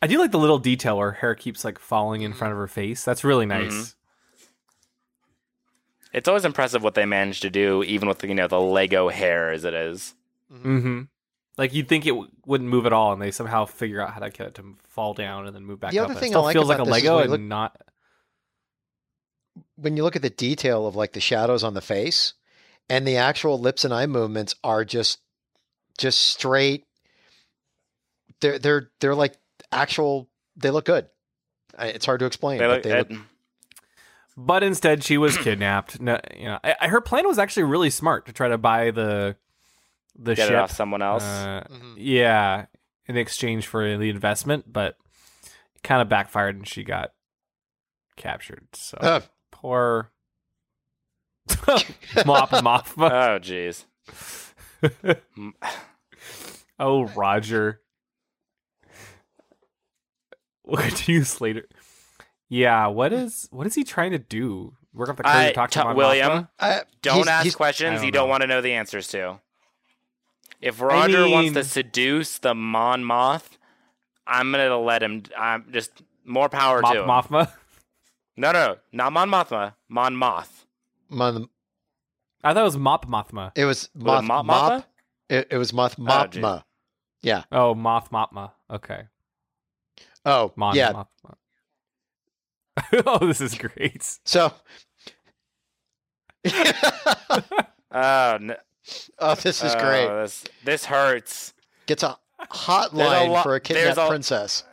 [0.00, 2.58] I do like the little detail where her hair keeps like falling in front of
[2.58, 3.04] her face.
[3.04, 3.94] That's really nice.
[6.12, 9.50] It's always impressive what they manage to do, even with you know the Lego hair
[9.50, 10.14] as it is.
[10.52, 11.02] Mm-hmm.
[11.58, 14.20] Like you'd think it w- wouldn't move at all, and they somehow figure out how
[14.20, 16.04] to get it to fall down and then move back The up.
[16.06, 17.22] other and it thing I still like feels like a about this is Lego when
[17.24, 17.82] and you look- not.
[19.76, 22.34] When you look at the detail of like the shadows on the face
[22.88, 25.18] and the actual lips and eye movements are just
[25.98, 26.84] just straight
[28.40, 29.34] they're they're they're like
[29.70, 31.06] actual they look good.
[31.78, 33.18] It's hard to explain, They but look, they look it-
[34.36, 36.00] But instead, she was kidnapped.
[36.00, 38.90] No, you know, I, I- her plan was actually really smart to try to buy
[38.90, 39.36] the
[40.16, 40.52] the get ship.
[40.52, 41.22] it off someone else.
[41.22, 41.94] Uh, Mhm.
[41.98, 42.66] yeah,
[43.06, 44.96] in exchange for the investment, but
[45.74, 47.12] it kind of backfired, and she got
[48.16, 48.66] captured.
[48.74, 50.10] So Uh, poor
[52.26, 53.10] Mop Mothma.
[53.10, 53.84] oh jeez.
[56.78, 57.80] oh, Roger.
[60.64, 61.66] Look at you, Slater.
[62.52, 64.74] Yeah, what is what is he trying to do?
[64.92, 66.48] Work up the courage I, to talk to t- William, Mothma?
[66.58, 69.40] Uh, don't he's- ask he's- questions don't you don't want to know the answers to.
[70.60, 73.56] If Roger wants to seduce the Mon Moth,
[74.26, 75.22] I'm gonna let him.
[75.36, 77.08] I'm just more power Mop to him.
[77.08, 77.52] Mothma.
[78.36, 79.74] No, no, not Mon Mothma.
[79.88, 80.66] Mon Moth.
[81.08, 81.48] Mon-
[82.44, 83.52] I thought it was Mop Mothma.
[83.54, 84.84] it was Was moth, it Mop mop.
[85.30, 86.60] It, it was moth Oh,
[87.22, 87.44] yeah.
[87.50, 88.50] Oh, Moth Mopma.
[88.70, 89.04] Okay.
[90.26, 90.92] Oh, Mon yeah.
[90.92, 91.06] Mothma.
[93.06, 94.02] oh, this is great.
[94.24, 94.52] So.
[97.94, 98.56] Oh, no,
[99.18, 100.08] oh, this is oh, great.
[100.08, 101.52] This this hurts.
[101.84, 104.64] Gets a hotline lo- for a kidnapped a- princess.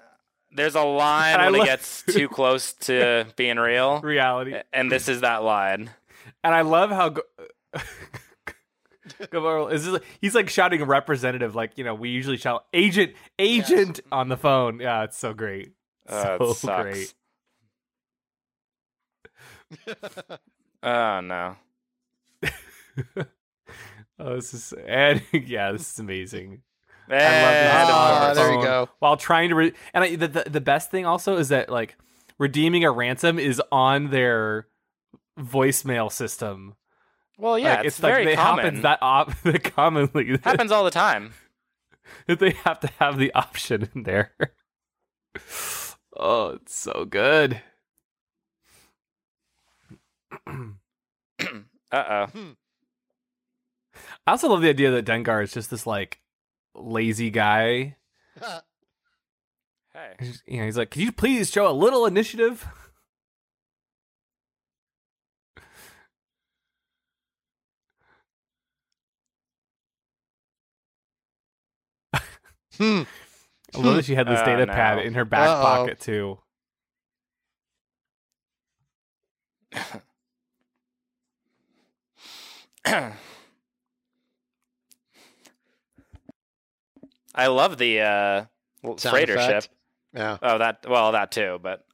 [0.51, 4.55] There's a line And I when it gets too close to being real, Reality.
[4.71, 5.89] and this is that line.
[6.45, 7.23] And I love how Go-
[9.67, 13.99] is just, he's like shouting a representative, like you know we usually shout agent, agent
[14.13, 14.79] on the phone.
[14.79, 15.73] Yeah, it's so great,
[16.07, 16.83] Oh, so it sucks.
[16.83, 17.13] great.
[20.83, 21.55] Oh no.
[24.21, 26.61] Oh, this is and yeah, this is amazing.
[27.07, 28.89] And love Ah, the there you go.
[28.99, 31.95] While trying to, re- and I, the, the the best thing also is that like
[32.37, 34.67] redeeming a ransom is on their
[35.39, 36.75] voicemail system.
[37.37, 38.65] Well, yeah, Like, it's, like very it common.
[38.65, 39.33] happens that op-
[39.73, 41.31] commonly that, happens all the time.
[42.27, 44.33] that they have to have the option in there.
[46.17, 47.61] oh, it's so good.
[51.91, 52.55] Uh oh.
[54.27, 56.19] I also love the idea that Dengar is just this like
[56.75, 57.95] lazy guy.
[59.91, 60.13] Hey.
[60.19, 62.63] He's just- You know, he's like, "Can you please show a little initiative?"
[72.77, 73.01] Hmm.
[73.75, 74.73] I love that she had this Oh, data no.
[74.73, 75.61] pad in her back Uh-oh.
[75.61, 76.39] pocket too.
[82.85, 83.13] I
[87.47, 88.45] love the uh,
[88.97, 89.65] Sound freighter effect.
[89.65, 89.73] ship.
[90.13, 90.37] Yeah.
[90.41, 91.85] Oh, that well, that too, but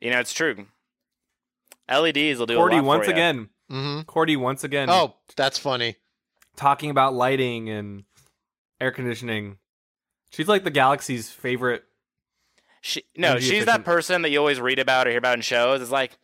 [0.00, 0.66] you know it's true.
[1.88, 3.16] LEDs will do a Kordi lot once for ya.
[3.16, 3.48] again.
[3.70, 4.88] hmm Kordi once again.
[4.90, 5.96] Oh, that's funny.
[6.56, 8.04] talking about lighting and
[8.80, 9.58] air conditioning.
[10.30, 11.84] She's like the galaxy's favorite.
[12.80, 15.42] She, no, Energy she's that person that you always read about or hear about in
[15.42, 15.80] shows.
[15.80, 16.18] It's like,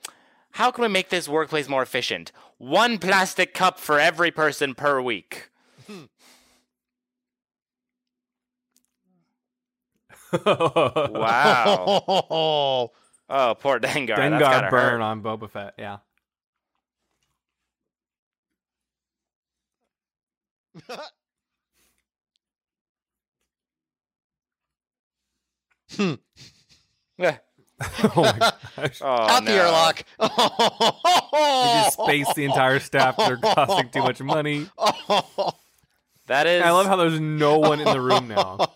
[0.53, 2.33] how can we make this workplace more efficient?
[2.59, 5.51] One plastic cup for every person per week.
[5.87, 6.05] Hmm.
[11.13, 12.91] Wow.
[13.33, 14.17] Oh, poor Dengar.
[14.17, 15.01] Dengar burn hurt.
[15.03, 15.75] on Boba Fett.
[15.79, 15.99] Yeah.
[25.97, 26.15] Hmm.
[27.19, 27.39] Yeah.
[28.05, 28.38] oh my
[28.77, 29.01] gosh.
[29.03, 29.57] Oh, out the no.
[29.57, 30.05] airlock.
[31.33, 33.16] They just space the entire staff.
[33.16, 34.66] They're costing too much money.
[36.27, 36.62] That is.
[36.62, 38.73] I love how there's no one in the room now.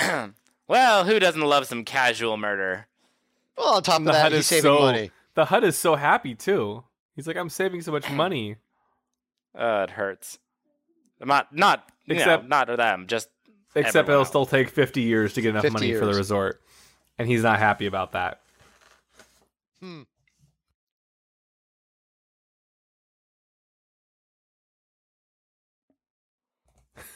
[0.68, 2.86] well, who doesn't love some casual murder?
[3.56, 5.10] well, on top of The that, HUD he's is saving so money.
[5.34, 6.84] the HUD is so happy too.
[7.16, 8.56] He's like, I'm saving so much money.
[9.56, 10.38] Uh, it hurts.
[11.20, 13.06] I'm Not, not, you Except- know, not to them.
[13.06, 13.28] Just
[13.74, 14.28] Except it'll else.
[14.28, 16.60] still take 50 years to get enough 50 money for the resort,
[17.18, 18.40] and he's not happy about that.
[19.80, 20.02] Hmm.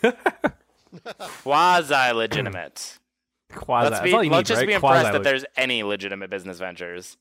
[1.43, 2.99] quasi legitimate.
[3.55, 3.85] Quasi.
[3.85, 4.67] let's that's be, all you let's need, just right?
[4.67, 7.17] be impressed Quasi- that there's any legitimate business ventures.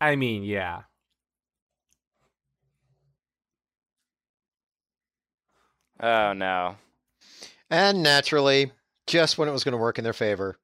[0.00, 0.82] I mean, yeah.
[6.02, 6.76] Oh no.
[7.70, 8.72] And naturally,
[9.06, 10.58] just when it was going to work in their favor.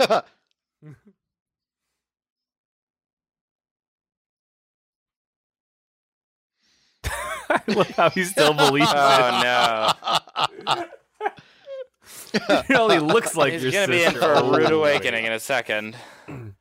[7.50, 9.96] I love how he still believes oh, it.
[10.66, 10.88] Oh it.
[12.34, 12.62] no.
[12.66, 15.32] He only looks like He's your gonna be in for a Oh, rude awakening in
[15.32, 15.96] a second.
[16.26, 16.54] And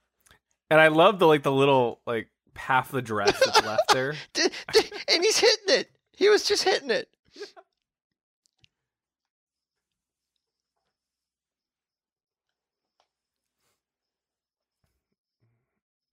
[0.69, 4.13] I love the like the little like half the dress that's left there.
[4.33, 5.89] D- d- and he's hitting it.
[6.15, 7.07] He was just hitting it.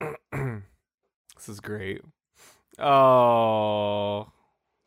[0.33, 2.03] this is great.
[2.79, 4.21] Oh,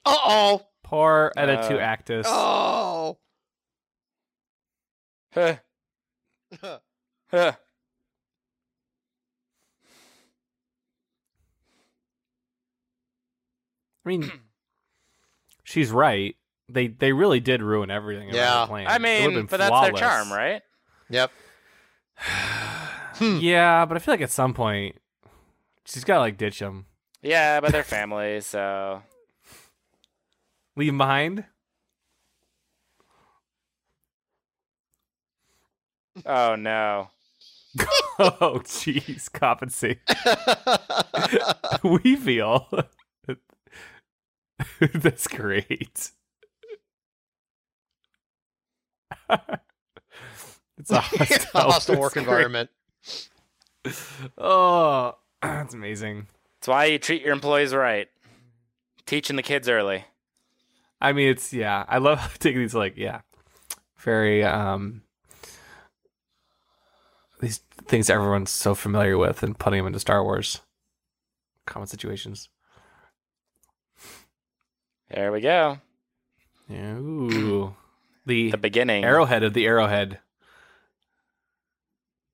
[0.06, 0.62] Uh oh.
[0.84, 2.26] poor Editu Uh, Actus.
[2.30, 3.17] Oh.
[5.34, 5.56] Huh.
[7.32, 7.54] Huh.
[14.06, 14.32] I mean,
[15.63, 16.36] she's right.
[16.67, 18.30] They they really did ruin everything.
[18.34, 18.62] Yeah.
[18.62, 18.88] the plan.
[18.88, 20.62] I mean, been but that's their charm, right?
[21.10, 21.32] Yep.
[23.19, 24.95] Yeah, but I feel like at some point
[25.86, 26.86] she's got to like ditch them.
[27.22, 29.04] Yeah, but they're family, so
[30.76, 31.46] leave him behind.
[36.26, 37.10] oh no.
[38.20, 40.00] oh, jeez, compensate.
[41.84, 42.67] we feel
[44.94, 46.12] that's great.
[50.78, 52.70] it's a hostile, A hostile work environment.
[54.38, 55.15] Oh,
[55.63, 56.27] that's amazing.
[56.60, 58.08] That's why you treat your employees right.
[59.06, 60.06] Teaching the kids early.
[61.01, 61.86] I mean, it's yeah.
[61.88, 63.21] I love taking these like yeah,
[63.97, 65.01] very um
[67.39, 70.62] these things everyone's so familiar with and putting them into Star Wars
[71.65, 72.49] common situations.
[75.10, 75.80] There we go.
[76.71, 77.75] Ooh,
[78.25, 79.04] the The beginning.
[79.04, 80.19] arrowhead of the arrowhead.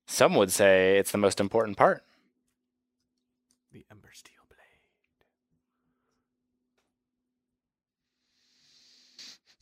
[0.06, 2.04] Some would say it's the most important part.
[3.72, 4.58] The Ember Steel Blade.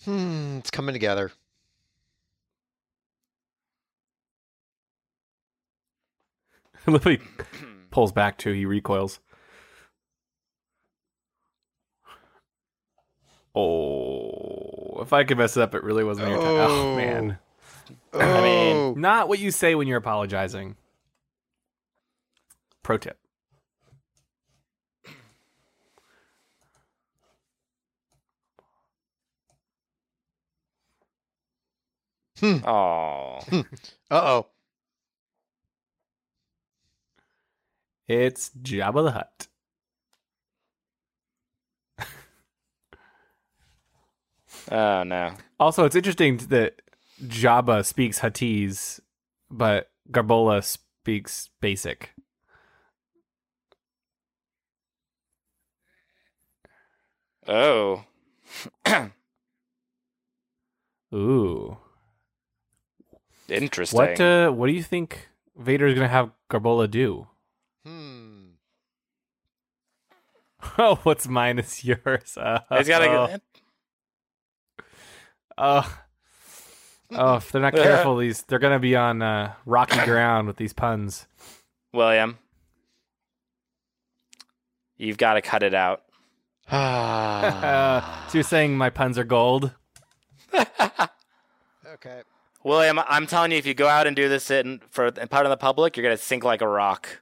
[0.06, 1.32] Hmm, it's coming together.
[6.88, 7.20] Look, he
[7.92, 8.52] pulls back too.
[8.52, 9.20] He recoils.
[13.56, 16.48] Oh, if I could mess it up, it really wasn't your time.
[16.48, 16.96] Oh Oh.
[16.96, 17.38] man,
[18.14, 18.94] I mean- Oh.
[18.98, 20.76] not what you say when you're apologizing.
[22.84, 23.18] Pro tip.
[32.42, 33.40] Oh.
[34.12, 34.48] Uh-oh.
[38.08, 39.48] It's Jabba the Hutt.
[44.72, 45.34] Oh no.
[45.60, 46.82] Also, it's interesting that
[47.24, 49.00] Jabba speaks Huttese,
[49.50, 52.14] but Graballa speaks Basic.
[57.48, 58.04] Oh.
[61.14, 61.78] Ooh.
[63.50, 63.98] Interesting.
[63.98, 67.28] What uh, what do you think Vader is gonna have Graballa do?
[67.86, 68.46] Hmm.
[70.78, 72.38] Oh, what's mine is yours.
[72.38, 73.42] Uh, He's got oh, to
[75.58, 75.98] oh,
[77.12, 80.74] oh, if they're not careful, these they're gonna be on uh, rocky ground with these
[80.74, 81.28] puns.
[81.94, 82.40] William.
[84.98, 86.04] You've got to cut it out.
[86.72, 87.44] Ah.
[87.44, 89.72] Uh, so you're saying my puns are gold?
[90.54, 92.22] okay.
[92.66, 95.46] William, I'm telling you, if you go out and do this in for in part
[95.46, 97.22] of the public, you're gonna sink like a rock.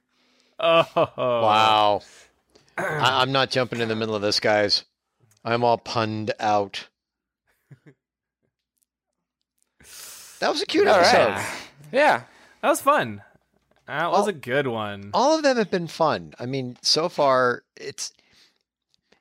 [0.58, 2.02] Oh, Wow.
[2.78, 4.84] I, I'm not jumping in the middle of this, guys.
[5.44, 6.88] I'm all punned out.
[10.40, 11.28] That was a cute All episode.
[11.34, 11.56] right.
[11.92, 12.22] Yeah.
[12.62, 13.22] That was fun.
[13.86, 14.30] That was Oh.
[14.30, 15.10] a good one.
[15.12, 16.34] All of them have been fun.
[16.38, 18.12] I mean, so far it's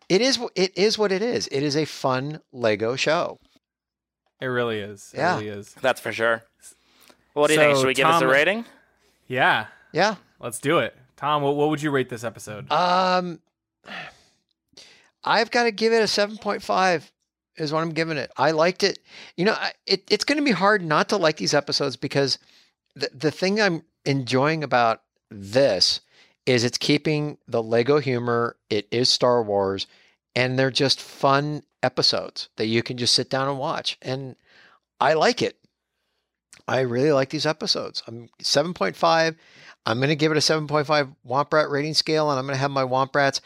[0.10, 1.48] it is it is what it is.
[1.48, 3.40] It is a fun Lego show.
[4.44, 5.12] It really is.
[5.14, 5.36] It Yeah.
[5.36, 5.74] really is.
[5.82, 6.44] That's for sure.
[7.32, 7.78] What do you think?
[7.78, 8.66] Should we give this a rating?
[9.28, 10.16] Yeah, Yeah.
[10.42, 10.96] let's do it.
[11.16, 12.70] Tom, what, what would you rate this episode?
[12.72, 13.40] Um
[15.24, 17.10] I've got to give it a 7.5
[17.56, 18.30] is what I'm giving it.
[18.36, 19.00] I liked it.
[19.38, 22.38] You know, it, it's going to be hard not to like these episodes because
[22.96, 25.02] the, the thing I'm enjoying about
[25.32, 26.02] this
[26.46, 28.58] is it's keeping the Lego humor.
[28.70, 29.88] It is Star Wars
[30.36, 33.98] and they're just fun episodes that you can just sit down and watch.
[34.02, 34.36] And
[35.00, 35.58] I like it.
[36.68, 38.04] I really like these episodes.
[38.08, 39.36] I'm 7.5.
[39.86, 42.62] I'm going to give it a 7.5 Womp Rat rating scale, and I'm going to
[42.62, 43.42] have my Womp Rats.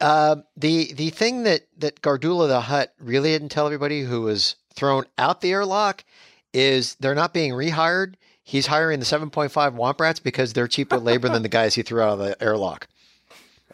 [0.00, 4.56] Uh, the the thing that that Gardula the Hut really didn't tell everybody who was
[4.74, 6.04] thrown out the airlock
[6.52, 8.14] is they're not being rehired.
[8.42, 12.00] He's hiring the 7.5 Womp Rats because they're cheaper labor than the guys he threw
[12.00, 12.88] out of the airlock.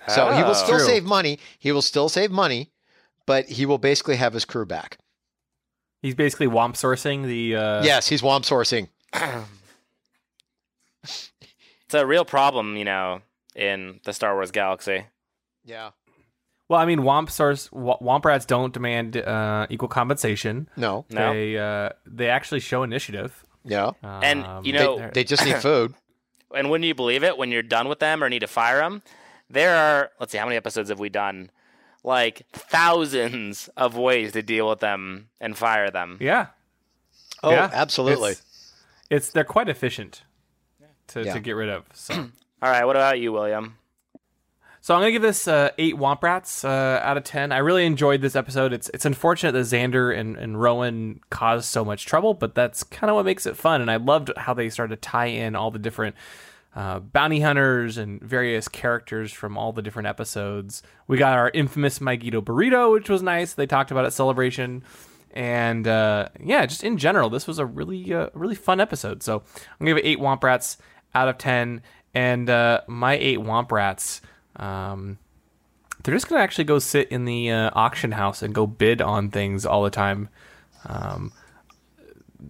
[0.07, 0.55] So he will Oh.
[0.55, 0.87] still True.
[0.87, 1.39] save money.
[1.59, 2.71] He will still save money,
[3.27, 4.99] but he will basically have his crew back.
[6.03, 7.57] He's basically womp sourcing the.
[7.57, 8.89] Uh, yes, he's Womp sourcing.
[11.03, 13.23] It's a real problem, you know,
[13.57, 15.07] in the Star Wars galaxy.
[15.65, 15.91] Yeah.
[16.69, 20.69] Well, I mean, womp source womp rats don't demand uh, equal compensation.
[20.77, 21.07] No.
[21.11, 21.33] No.
[21.33, 23.43] They uh, they actually show initiative.
[23.65, 23.93] Yeah.
[24.03, 25.95] And, Um, you know- they're- They just need food.
[26.55, 27.37] And wouldn't you believe it?
[27.39, 29.03] When you're done with them or need to fire them,
[29.51, 31.51] there are let's see, how many episodes have we done?
[32.05, 36.19] Like thousands of ways to deal with them and fire them.
[36.21, 36.47] yeah.
[37.43, 38.33] Oh, yeah, absolutely.
[38.33, 38.73] It's,
[39.11, 40.23] it's they're quite efficient
[41.09, 41.35] to, Yeah.
[41.35, 41.85] to get rid of.
[41.93, 42.15] So
[42.63, 43.77] All right, what about you, William?
[44.81, 47.53] So I'm gonna give this uh, eight Womp Rats uh, out of ten.
[47.53, 48.73] I really enjoyed this episode.
[48.73, 53.11] It's it's unfortunate that Zander and, and Rowan caused so much trouble, but that's kind
[53.11, 53.81] of what makes it fun.
[53.83, 56.17] And I loved how they started to tie in all the different
[56.79, 60.81] uh, bounty hunters and various characters from all the different episodes.
[61.09, 63.53] We got our infamous Maiguito burrito, which was nice.
[63.53, 64.85] They talked about at Celebration.
[65.33, 69.25] And uh, yeah, just in general, this was a really, uh, really fun episode.
[69.25, 70.79] So I'm gonna give it eight Womp Rats
[71.17, 71.83] out of ten.
[72.15, 74.21] And uh, my eight Womp Rats,
[74.55, 75.19] um,
[76.05, 79.31] they're just gonna actually go sit in the uh, auction house and go bid on
[79.31, 80.29] things all the time.
[80.87, 81.33] Um,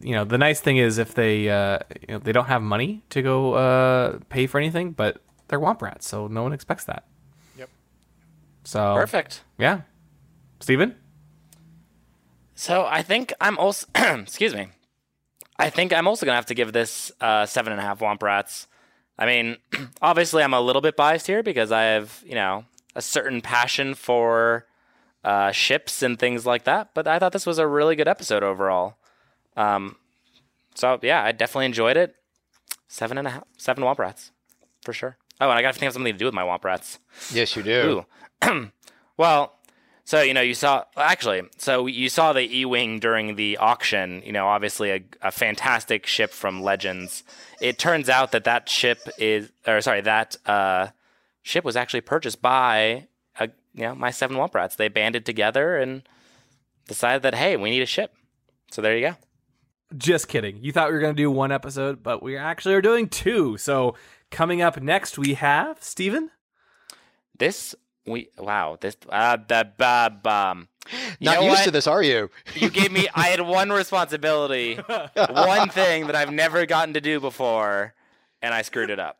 [0.00, 3.02] you know, the nice thing is if they uh, you know they don't have money
[3.10, 7.04] to go uh, pay for anything, but they're Womp Rats, so no one expects that.
[7.56, 7.70] Yep.
[8.64, 9.42] So Perfect.
[9.58, 9.82] Yeah,
[10.60, 10.94] Steven?
[12.54, 14.68] So I think I'm also excuse me.
[15.58, 18.22] I think I'm also gonna have to give this uh, seven and a half Womp
[18.22, 18.66] Rats.
[19.18, 19.56] I mean,
[20.02, 22.64] obviously I'm a little bit biased here because I have you know
[22.94, 24.66] a certain passion for
[25.24, 26.90] uh, ships and things like that.
[26.94, 28.98] But I thought this was a really good episode overall.
[29.58, 29.96] Um,
[30.74, 32.14] so yeah, I definitely enjoyed it.
[32.86, 34.30] Seven and a half, seven Womp Rats
[34.82, 35.18] for sure.
[35.40, 36.98] Oh, and I got to think of something to do with my Womp Rats.
[37.32, 38.06] Yes, you do.
[39.18, 39.58] Well,
[40.04, 44.22] so you know, you saw actually, so you saw the E-wing during the auction.
[44.24, 47.24] You know, obviously a, a fantastic ship from Legends.
[47.60, 50.88] It turns out that that ship is, or sorry, that uh,
[51.42, 53.08] ship was actually purchased by,
[53.40, 54.76] a, you know, my seven Womp Rats.
[54.76, 56.02] They banded together and
[56.86, 58.14] decided that hey, we need a ship.
[58.70, 59.16] So there you go.
[59.96, 60.58] Just kidding.
[60.62, 63.56] You thought we were going to do one episode, but we actually are doing two.
[63.56, 63.94] So
[64.30, 66.30] coming up next, we have Steven.
[67.38, 67.74] This
[68.06, 70.68] we wow this uh the uh, um.
[71.20, 71.64] Not used what?
[71.64, 72.30] to this, are you?
[72.54, 73.08] You gave me.
[73.14, 74.76] I had one responsibility,
[75.14, 77.92] one thing that I've never gotten to do before,
[78.40, 79.18] and I screwed it up.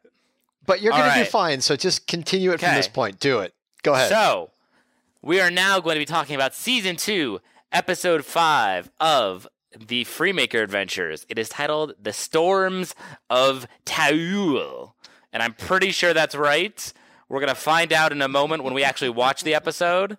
[0.64, 1.24] But you're All going to right.
[1.24, 1.60] do fine.
[1.60, 3.20] So just continue it from this point.
[3.20, 3.54] Do it.
[3.82, 4.08] Go ahead.
[4.08, 4.50] So,
[5.20, 7.40] we are now going to be talking about season two,
[7.70, 9.46] episode five of
[9.78, 11.26] the Freemaker Adventures.
[11.28, 12.94] It is titled "The Storms
[13.30, 14.94] of Taul,"
[15.32, 16.92] and I'm pretty sure that's right.
[17.28, 20.16] We're gonna find out in a moment when we actually watch the episode.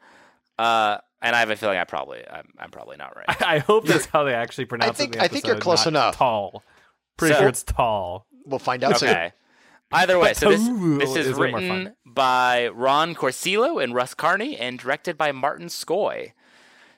[0.58, 3.42] Uh, and I have a feeling I probably I'm, I'm probably not right.
[3.46, 5.16] I hope that's how they actually pronounce think- it.
[5.16, 6.16] in the I think you're close enough.
[6.18, 6.64] Tall.
[7.18, 8.26] Pretty So- sure it's tall.
[8.46, 9.10] we'll find out soon.
[9.10, 9.32] Okay.
[9.92, 10.62] Either way, so this
[11.00, 16.34] this is, is written by Ron Corcillo and Russ Carney and directed by Martin Scoy.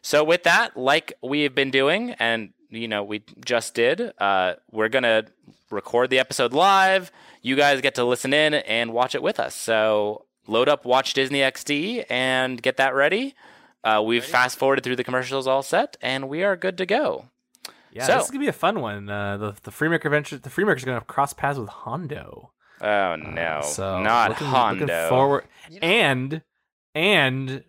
[0.02, 4.54] So with that, like we have been doing, and you know we just did, uh,
[4.72, 5.26] we're gonna
[5.70, 7.12] record the episode live.
[7.42, 9.56] You guys get to listen in and watch it with us.
[9.56, 13.36] So load up Watch Disney XD and get that ready.
[13.84, 17.26] Uh, we've fast forwarded through the commercials all set, and we are good to go.
[17.92, 19.10] Yeah, So- this is gonna be a fun one.
[19.10, 20.38] Uh, the the Freemaker Adventure.
[20.38, 22.52] The Freemaker's gonna cross paths with Hondo.
[22.80, 24.86] Oh no, So not looking, Hondo.
[24.86, 25.44] Looking forward,
[25.82, 26.42] and
[26.96, 27.64] and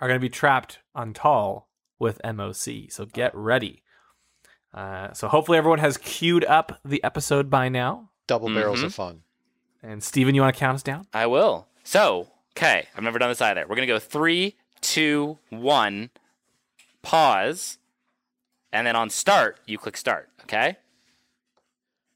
[0.00, 1.68] are gonna be trapped on Taul
[1.98, 2.90] with MOC.
[2.90, 3.82] So get ready.
[4.74, 8.10] Uh, so hopefully everyone has queued up the episode by now.
[8.26, 8.84] Double barrels Mhm.
[8.86, 9.22] of fun.
[9.82, 11.06] And Steven, you want to count us down?
[11.14, 11.68] I will.
[11.84, 13.66] So, okay, I've never done this either.
[13.66, 16.10] We're gonna go three, two, one,
[17.02, 17.78] pause,
[18.72, 20.28] and then on start, you click start.
[20.42, 20.76] Okay.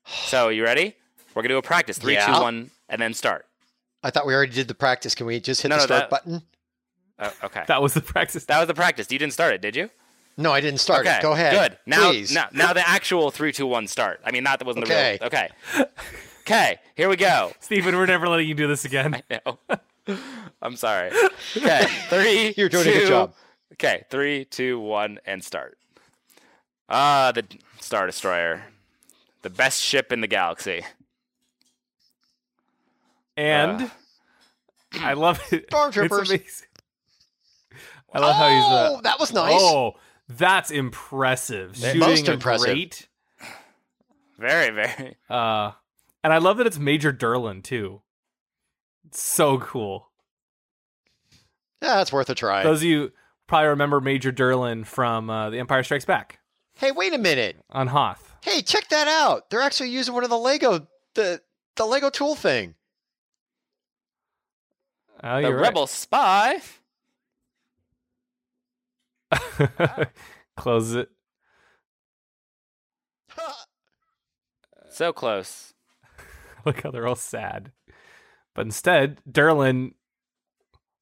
[0.07, 0.97] So, you ready?
[1.35, 1.99] We're gonna do a practice.
[1.99, 2.69] Three, two, one, Yeah.
[2.91, 3.47] and then start.
[4.03, 5.15] I thought we already did the practice.
[5.15, 6.43] Can we just hit No, the no, start that- button?
[7.21, 7.65] Oh, okay.
[7.67, 8.45] That was the practice.
[8.47, 9.07] That was the practice.
[9.11, 9.91] You didn't start it, did you?
[10.37, 11.19] No, I didn't start okay.
[11.19, 11.23] it.
[11.23, 11.53] Go ahead.
[11.53, 11.79] Good.
[11.87, 12.33] Now, Please.
[12.33, 14.21] now, now the actual three, two, one start.
[14.25, 15.19] I mean, not that wasn't Okay.
[15.21, 15.27] the real.
[15.27, 15.49] Okay.
[16.43, 16.79] Okay.
[16.97, 17.53] Here we go.
[17.61, 19.23] Stephen, we're never letting you do this again.
[20.09, 20.17] No.
[20.63, 21.11] I'm sorry.
[21.57, 21.85] Okay.
[22.09, 22.55] Three.
[22.57, 23.35] You're doing a good two- job.
[23.75, 24.05] Okay.
[24.11, 25.79] Three, two, one, and start.
[26.89, 27.45] Ah, the
[27.81, 28.65] Star Destroyer.
[29.43, 30.83] The best ship in the galaxy.
[33.37, 33.89] And Uh.
[35.01, 35.71] I love it.
[35.71, 36.63] Stormtroopers.
[38.13, 38.25] It's amazing.
[38.25, 38.65] I love how he's.
[38.65, 39.53] Uh, Oh, that was nice.
[39.61, 39.95] Oh,
[40.29, 41.71] that's impressive.
[41.71, 42.67] Most Shooting a impressive.
[42.67, 43.09] Great.
[44.39, 45.17] Very, very.
[45.29, 45.73] Uh,
[46.25, 48.01] and I love that it's Major Derlin too.
[49.07, 50.11] It's so cool.
[51.83, 52.63] Yeah, that's worth a try.
[52.63, 53.13] Those of you
[53.47, 56.39] probably remember Major Derlin from uh, The Empire Strikes Back
[56.75, 57.57] Hey, wait a minute.
[57.71, 58.33] on Hoth.
[58.43, 59.51] Hey, check that out.
[59.51, 61.41] They're actually using one of the Lego the
[61.77, 62.75] the Lego tool thing.
[65.23, 65.63] Oh, The you're right.
[65.63, 66.61] rebel spy.
[70.57, 71.09] Close it.
[74.93, 75.73] So close.
[76.67, 77.71] Look how they're all sad.
[78.55, 79.93] But instead, Derlin,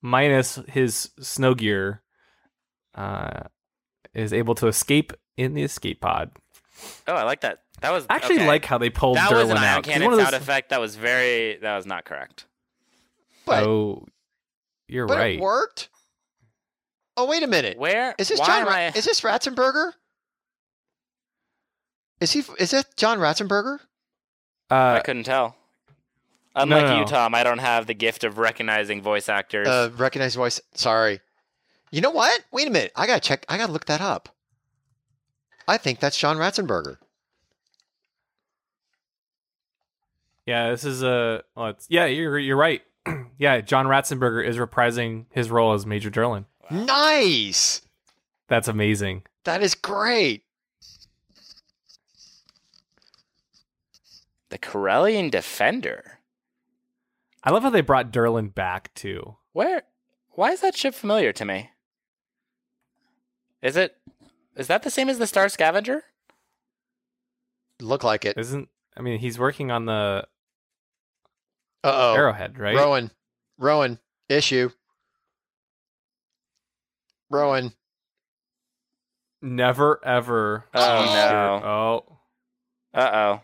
[0.02, 2.02] minus his snow gear,
[2.94, 3.44] uh,
[4.14, 6.30] is able to escape in the escape pod.
[7.08, 7.62] Oh, I like that.
[7.80, 8.46] That was I actually okay.
[8.46, 9.84] like how they pulled that Derlin was an ion out.
[9.84, 10.68] 'cause cannon one of sound those- effect.
[10.68, 11.56] That was very.
[11.56, 12.46] That was not correct.
[13.46, 14.06] But oh,
[14.86, 15.36] You're but right.
[15.36, 15.88] it worked.
[17.18, 17.76] Oh wait a minute.
[17.76, 18.62] Where Is this why John?
[18.62, 19.90] am I Is this Ratzenberger?
[22.20, 22.44] Is he?
[22.60, 23.80] Is that John Ratzenberger?
[24.70, 25.56] I Uh, couldn't tell.
[26.54, 27.04] Unlike no, you.
[27.06, 29.66] Tom, I don't have the gift of recognizing voice actors.
[29.66, 30.60] Uh, recognized voice.
[30.74, 31.20] Sorry.
[31.90, 32.44] You know what?
[32.52, 32.92] Wait a minute.
[32.94, 33.44] I gotta check.
[33.48, 34.28] I gotta look that up.
[35.66, 36.98] I think that's John Ratzenberger.
[40.46, 41.42] yeah, this is a.
[41.56, 42.82] Well, it's, yeah, you're you're right.
[43.38, 46.44] yeah, John Ratzenberger is reprising his role as Major Derlin.
[46.70, 47.82] Nice.
[48.48, 49.22] That's amazing.
[49.44, 50.44] That is great.
[54.50, 56.18] the Corellian Defender.
[57.44, 59.36] I love how they brought Derlin back too.
[59.52, 59.82] Where?
[60.30, 61.70] Why is that ship familiar to me?
[63.62, 63.96] Is it?
[64.56, 66.02] Is that the same as the Star Scavenger?
[67.80, 68.36] Look like it.
[68.36, 68.68] Isn't?
[68.96, 70.26] I mean, he's working on the
[71.84, 72.14] Uh oh.
[72.14, 72.74] Arrowhead, right?
[72.74, 73.10] Rowan.
[73.58, 73.98] Rowan.
[74.28, 74.70] Issue.
[77.30, 77.72] Rowan.
[79.42, 80.64] Never ever.
[80.74, 81.62] Oh, no.
[81.64, 82.18] Oh,
[82.98, 83.40] Uh oh.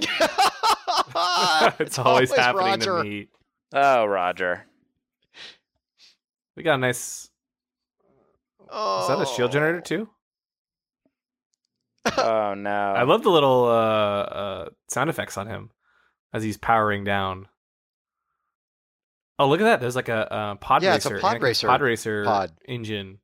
[1.78, 2.98] it's always, happening Roger.
[2.98, 3.28] to me.
[3.72, 4.66] Oh, Roger.
[6.56, 7.30] We got a nice.
[8.70, 9.02] Oh.
[9.02, 10.08] Is that a shield generator too?
[12.18, 12.70] Oh no.
[12.70, 15.70] I love the little uh, uh, sound effects on him
[16.32, 17.48] as he's powering down.
[19.38, 19.80] Oh, look at that!
[19.80, 22.52] There's like a, uh pod Yeah, it's a racer, pod racer pod racer pod.
[22.66, 23.18] engine.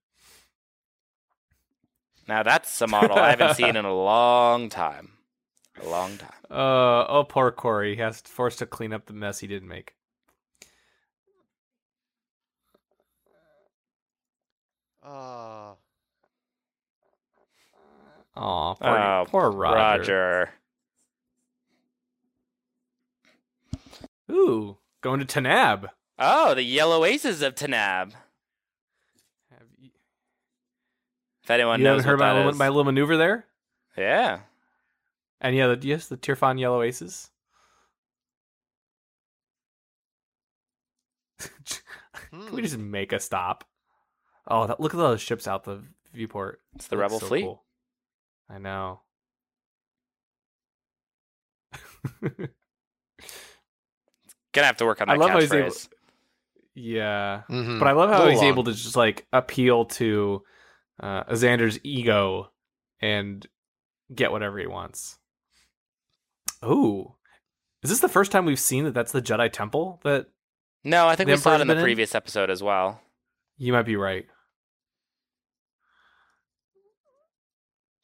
[2.27, 5.13] Now that's a model I haven't seen in a long time.
[5.83, 6.31] A long time.
[6.51, 7.95] Uh, oh, poor Corey.
[7.95, 9.95] He has forced to clean up the mess he didn't make.
[15.05, 15.77] Oh.
[18.37, 19.77] Aw, poor, oh, poor Roger.
[19.77, 20.51] Roger.
[24.31, 25.89] Ooh, going to Tanab.
[26.21, 28.13] Oh, the Yellow Aces of Tanab.
[29.51, 29.91] Have you,
[31.43, 32.59] If anyone you knows haven't heard what my that little, is.
[32.59, 33.47] my little maneuver there?
[33.97, 34.41] Yeah.
[35.41, 37.31] And yeah, the, yes, the Tierfon Yellow Aces.
[41.41, 42.59] Can we Hmm.
[42.63, 43.65] just make a stop?
[44.47, 46.61] Oh, that, look at all those ships out the viewport.
[46.75, 47.43] It's the Looks Rebel so fleet.
[47.43, 47.63] cool.
[48.49, 49.01] I know.
[54.53, 55.89] Gonna have to work on I that love how he's able- catchphrase.
[56.75, 57.79] Yeah, Mhm.
[57.79, 58.47] but I love how he's long.
[58.49, 60.43] able to just like appeal to
[61.01, 62.51] uh, Zander's ego
[63.01, 63.47] and
[64.15, 65.19] get whatever he wants.
[66.65, 67.15] Ooh,
[67.83, 70.01] is this the first time we've seen that that's the Jedi Temple?
[70.05, 70.27] That
[70.85, 71.83] No, I think we saw it in the in?
[71.83, 73.01] previous episode as well.
[73.57, 74.27] you might be right.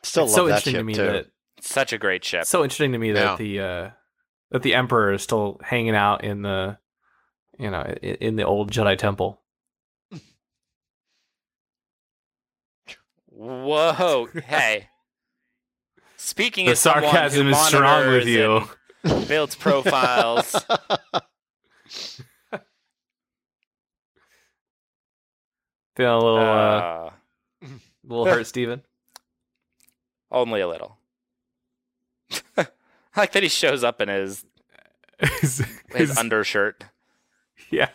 [0.03, 1.03] Still it's love so that interesting ship to me too.
[1.07, 1.27] that
[1.61, 2.45] such a great ship.
[2.45, 3.14] So interesting to me Yeah.
[3.14, 3.91] that the uh,
[4.51, 6.79] that the Emperor is still hanging out in the
[7.59, 9.41] you know in, in the old Jedi Temple.
[13.29, 14.89] Whoa, hey.
[16.17, 18.63] Speaking of The as sarcasm is strong with you.
[19.29, 20.55] builds profiles.
[25.97, 27.11] Feeling a little uh, uh,
[28.05, 28.83] little hurt, Steven?
[30.31, 30.99] only a little.
[32.57, 32.67] I
[33.17, 34.45] like that he shows up in his
[35.19, 36.85] his, his his- undershirt.
[37.71, 37.89] yeah.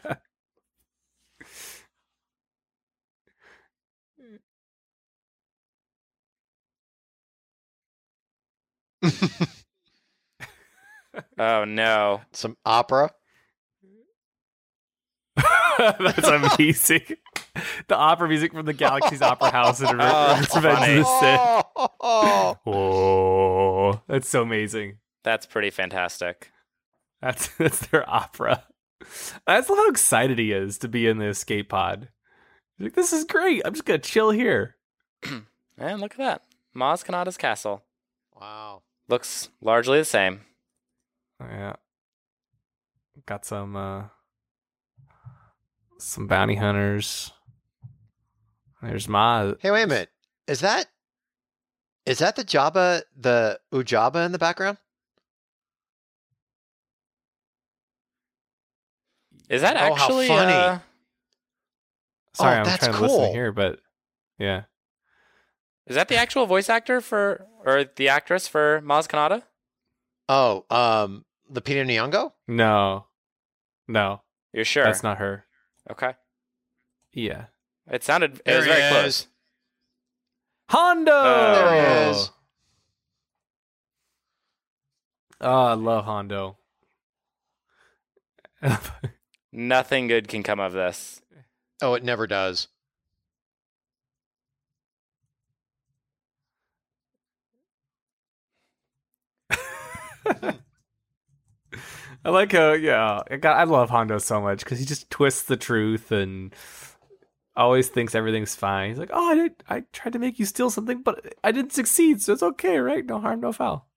[4.20, 4.39] Mm.
[11.38, 12.22] Oh no.
[12.32, 13.12] Some opera.
[15.78, 17.01] That's amazing.
[17.88, 21.66] the opera music from the Galaxy's Opera House in Re- Oh, Revenge of the Sith.
[21.76, 24.97] Oh, Oh, that's so amazing.
[25.24, 26.51] That's pretty fantastic.
[27.22, 28.64] That's that's their opera.
[29.47, 32.10] I just love how excited he is to be in the escape pod.
[32.78, 33.62] He's like, this is great.
[33.66, 34.76] I'm just gonna chill here.
[35.78, 36.41] And look at that.
[36.76, 37.84] Maz Kanata's castle.
[38.39, 38.84] wow.
[39.08, 40.41] Looks largely the same.
[41.41, 41.74] Oh, yeah.
[43.26, 44.04] Got some uh
[45.97, 47.32] some bounty hunters.
[48.82, 49.54] There's Ma.
[49.60, 50.10] Hey, wait a minute.
[50.47, 50.88] Is that
[52.06, 54.78] is that the Jabba, the Ujaba in the background?
[59.52, 60.54] Is that actually Oh, how actually funny.
[60.54, 60.80] uh,
[62.34, 63.80] Sorry, Oh, I'm that's trying to listen here, but
[64.39, 64.64] yeah.
[65.88, 69.43] is that the actual voice actor for or the actress for Maz Kanata?
[70.30, 72.32] Oh, um, Lupita Nyong'o.
[72.47, 73.06] No.
[73.89, 74.22] No,
[74.54, 74.86] You're sure?
[74.86, 75.45] that's not her.
[75.91, 76.14] Okay.
[77.12, 77.45] Yeah.
[77.91, 78.89] It sounded it There was very is.
[78.91, 79.28] close.
[80.70, 81.12] Hondo.
[81.14, 81.54] Oh.
[81.56, 81.74] There
[82.06, 82.32] he is.
[85.41, 86.58] Oh, I love Hondo.
[89.52, 91.22] Nothing good can come of this.
[91.82, 92.68] Oh, it never does.
[102.24, 105.58] I like how yeah, I, I love Hondo so much because he just twists the
[105.58, 106.54] truth and
[107.56, 108.89] always thinks everything's fine.
[108.89, 111.74] He's like, "Oh, I did, I tried to make you steal something, but I didn't
[111.74, 113.06] succeed, so it's okay, right?
[113.06, 113.88] No harm, no foul."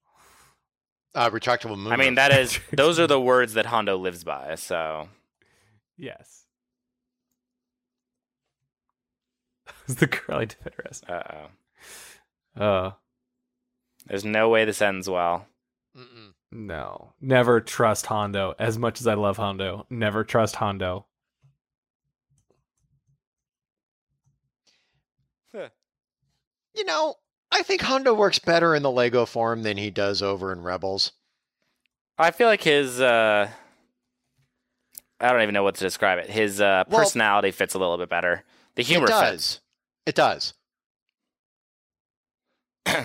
[1.15, 1.93] Uh, retractable moon.
[1.93, 4.55] I mean, that is those are the words that Hondo lives by.
[4.55, 5.09] So
[5.97, 6.45] Yes.
[9.87, 11.03] It's the curly dress.
[11.09, 11.49] uh
[12.59, 12.63] oh.
[12.63, 12.93] Uh,
[14.07, 15.47] There's no way this ends well.
[15.97, 16.33] Mm-mm.
[16.51, 18.55] no, never trust Hondo.
[18.59, 21.07] As much as I love Hondo, never trust Hondo.
[26.75, 27.15] You know,
[27.53, 31.13] I think Hondo works better in the Lego form than he does over in Rebels.
[32.19, 33.51] I feel like his uh
[35.25, 36.29] I don't even know what to describe it.
[36.31, 38.45] His uh Well- personality fits a little bit better.
[38.77, 39.21] The humor it fits.
[39.21, 39.61] does.
[40.07, 40.55] It does.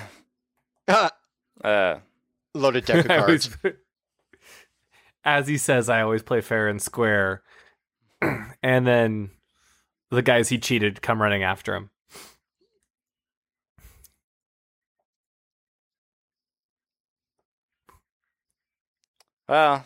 [1.64, 2.00] Uh
[2.56, 3.78] loaded deck of I always- cards.
[5.26, 7.44] As he says, I always play fair and square,
[8.64, 9.32] and then
[10.10, 11.90] the guys he cheated come running after him.
[19.48, 19.86] well,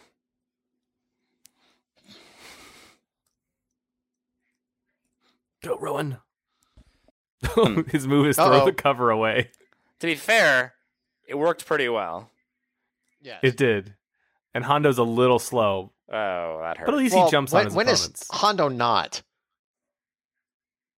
[5.64, 6.18] Go, Rowan.
[7.43, 7.82] Hmm.
[7.89, 8.66] His move is throw Uh-oh.
[8.66, 9.49] the cover away.
[9.99, 10.74] to be fair,
[11.28, 12.30] it worked pretty well.
[13.22, 13.39] Yeah.
[13.41, 13.95] It did.
[14.53, 16.86] And Hondo's a little slow, Oh, that hurt.
[16.86, 18.28] but at least Well, he jumps when, on his when is opponents.
[18.32, 19.24] Hondo not?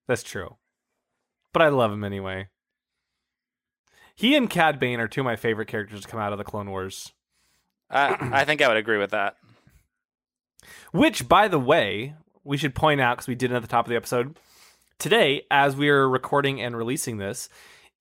[0.07, 0.57] That's true.
[1.53, 2.47] But I love him anyway.
[4.13, 6.43] He and Cad Bane are two of my favorite characters to come out of the
[6.43, 7.11] Clone Wars.
[7.89, 9.35] I, I think I would agree with that.
[10.91, 13.85] Which, by the way, we should point out because we did it at the top
[13.85, 14.37] of the episode.
[14.99, 17.49] Today, as we are recording and releasing this,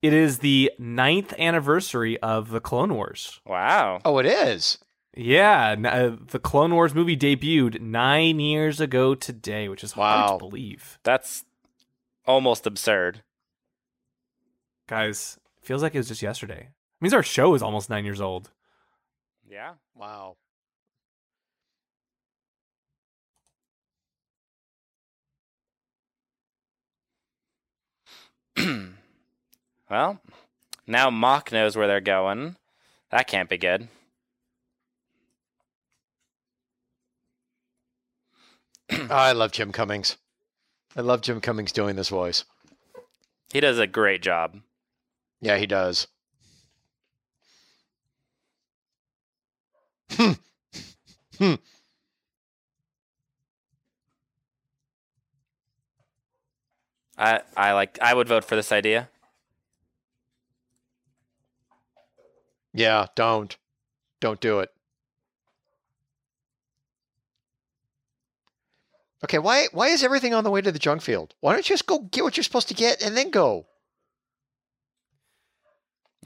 [0.01, 3.41] it is the ninth anniversary of the Clone Wars.
[3.45, 3.99] Wow.
[4.05, 4.77] Oh, it is.
[5.15, 10.31] Yeah, n- uh, the Clone Wars movie debuted nine years ago today, which is hard
[10.31, 10.37] Wow.
[10.37, 10.99] to believe.
[11.03, 11.43] That's
[12.25, 13.23] almost absurd.
[14.87, 16.69] Guys, feels like it was just yesterday.
[16.69, 18.51] It means our show is almost nine years old.
[19.49, 19.73] Yeah.
[19.95, 20.35] Wow.
[29.87, 30.19] Well,
[30.87, 32.55] now Mock knows where they're going.
[33.11, 33.87] That can't be good.
[39.11, 40.17] I love Jim Cummings.
[40.95, 42.45] I love Jim Cummings doing this voice.
[43.53, 44.59] He does a great job.
[45.39, 46.07] Yeah, he does.
[50.11, 50.31] Hmm.
[51.37, 51.55] Hmm.
[57.17, 59.09] I I like I would vote for this idea.
[62.73, 63.55] Yeah, don't.
[64.19, 64.69] Don't do it.
[69.23, 71.33] Okay, why why is everything on the way to the junk field?
[71.39, 73.65] Why don't you just go get what you're supposed to get and then go?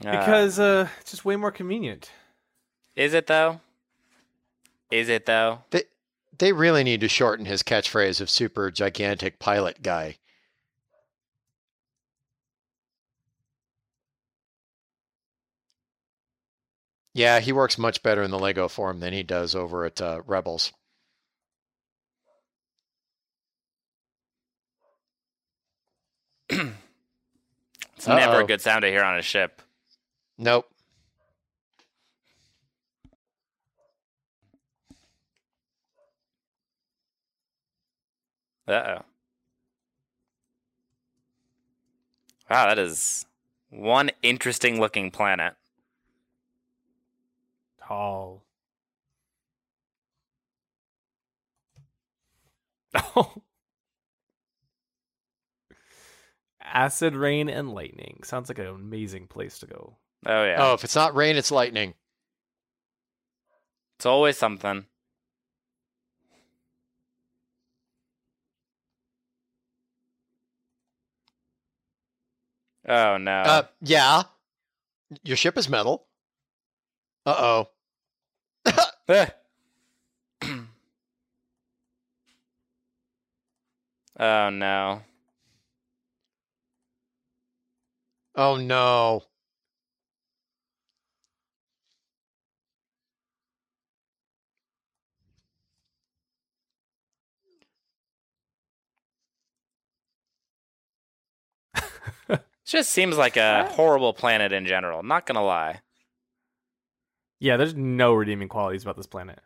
[0.04, 2.10] Uh, Because uh, it's just way more convenient.
[2.96, 3.60] is it though?
[4.90, 5.60] Is it though?
[5.70, 5.84] They
[6.38, 10.16] they really need to shorten his catchphrase of super gigantic pilot guy.
[17.20, 20.22] Yeah, he works much better in the Lego form than he does over at uh,
[20.26, 20.72] Rebels.
[27.96, 28.44] It's never Uh-oh.
[28.44, 29.60] a good sound to hear on a ship.
[30.38, 30.66] Nope.
[38.66, 39.02] Uh oh.
[42.48, 43.26] Wow, that is
[43.68, 45.52] one interesting looking planet.
[47.90, 48.44] Taul.
[53.16, 53.34] Oh.
[56.62, 58.20] Acid rain and lightning.
[58.22, 59.96] Sounds like an amazing place to go.
[60.24, 60.56] Oh yeah.
[60.60, 61.94] Oh, if it's not rain, it's lightning.
[63.98, 64.86] It's always something.
[72.88, 73.32] Oh no.
[73.32, 74.22] Uh, yeah.
[75.24, 76.06] Your ship is metal.
[77.26, 77.68] Uh oh.
[79.08, 79.26] Eh.
[84.18, 85.02] oh no.
[88.34, 89.22] Oh no.
[102.64, 105.80] just seems like a horrible planet in general, not gonna lie.
[107.40, 109.40] Yeah, there's no redeeming qualities about this planet.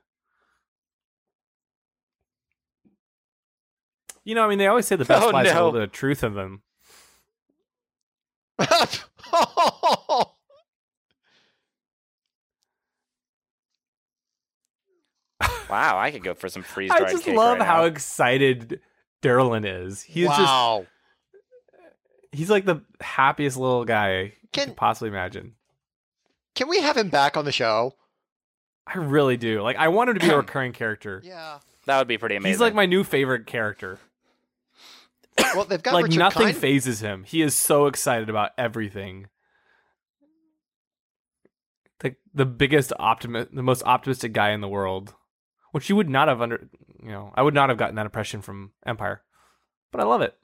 [4.24, 5.64] You know, I mean, they always say the oh, best Oh, lies have a no.
[5.66, 6.62] little bit of truth in them.
[15.68, 17.04] Wow, I could go for some freeze dried.
[17.04, 17.84] I just cake love right how now.
[17.86, 18.80] excited
[19.22, 20.02] Derlin is.
[20.02, 20.84] He's just
[22.32, 25.54] he's like the happiest little guy you Can- could possibly imagine.
[26.54, 27.94] Can we have him back on the show?
[28.86, 29.62] I really do.
[29.62, 31.20] Like I want him to be a recurring character.
[31.24, 31.58] Yeah.
[31.86, 32.52] That would be pretty amazing.
[32.52, 33.98] He's like my new favorite character.
[35.54, 37.24] Well, they've got like Richard nothing Kind- phases him.
[37.24, 39.26] He is so excited about everything.
[42.00, 45.14] The the biggest optimist, the most optimistic guy in the world,
[45.72, 46.68] which you would not have under,
[47.02, 49.22] you know, I would not have gotten that impression from Empire,
[49.92, 50.36] but I love it.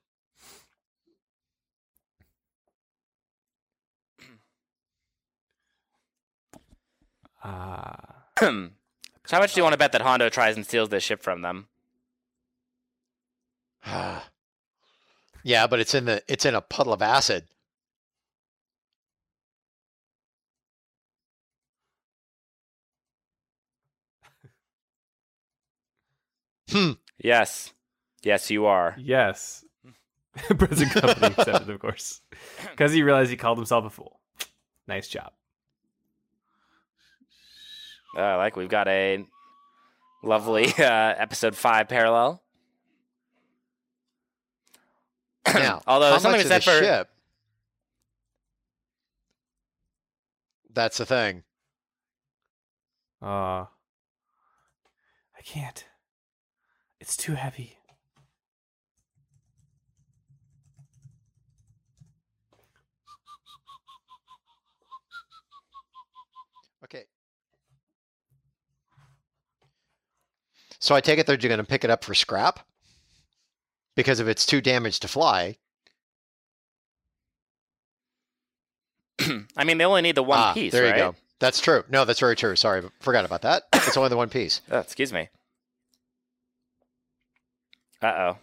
[7.42, 8.70] Ah, so
[9.30, 11.42] how much do you want to bet that Hondo tries and steals this ship from
[11.42, 11.68] them?
[15.44, 17.44] yeah, but it's in the it's in a puddle of acid.
[26.70, 26.92] Hmm.
[27.18, 27.72] Yes.
[28.22, 28.94] Yes, you are.
[28.98, 29.64] yes,
[30.58, 32.20] present company accepted, of course,
[32.70, 34.20] because he realized he called himself a fool.
[34.86, 35.32] Nice job.
[38.16, 39.24] Uh, like we've got a
[40.22, 40.82] lovely uh,
[41.16, 42.42] episode five parallel.
[45.54, 47.08] Now, Although how something much was of said the for ship?
[50.72, 51.42] That's the thing.
[53.22, 55.84] Uh, I can't.
[57.00, 57.78] It's too heavy.
[66.84, 67.04] Okay.
[70.80, 72.60] So I take it they're going to pick it up for scrap
[73.94, 75.58] because if it's too damaged to fly.
[79.56, 80.96] I mean, they only need the one ah, piece, there right?
[80.96, 81.14] you go.
[81.38, 81.84] That's true.
[81.90, 82.56] No, that's very true.
[82.56, 83.64] Sorry, forgot about that.
[83.74, 84.62] It's only the one piece.
[84.70, 85.28] Oh, excuse me.
[88.02, 88.38] Uh oh.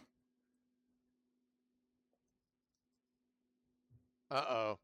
[4.29, 4.77] Uh oh.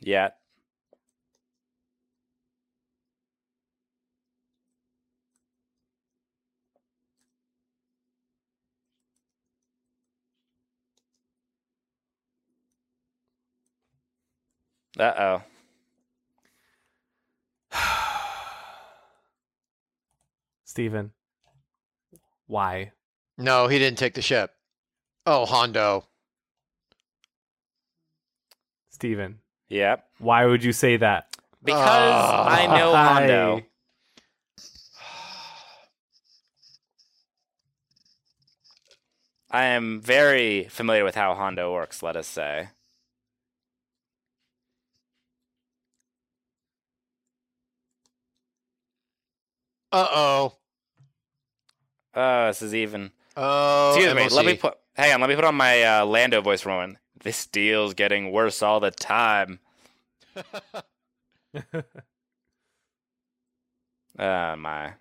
[0.00, 0.30] Yeah.
[14.98, 15.42] Uh oh.
[20.64, 21.12] Steven.
[22.46, 22.92] Why?
[23.36, 24.52] No, he didn't take the ship.
[25.26, 26.06] Oh, Hondo.
[28.90, 29.40] Steven.
[29.68, 30.04] Yep.
[30.18, 31.26] Why would you say that?
[31.62, 32.48] Because Ah.
[32.48, 33.60] I know Hondo.
[39.50, 42.68] I am very familiar with how Hondo works, let us say.
[49.96, 50.52] Uh oh.
[52.14, 53.12] Oh, this is even.
[53.34, 53.94] Oh.
[53.94, 54.28] Excuse me.
[54.28, 54.74] Let me put.
[54.94, 55.22] Hang on.
[55.22, 56.98] Let me put on my uh, Lando voice for a moment.
[57.22, 59.60] This deal's getting worse all the time.
[64.18, 64.94] Oh my.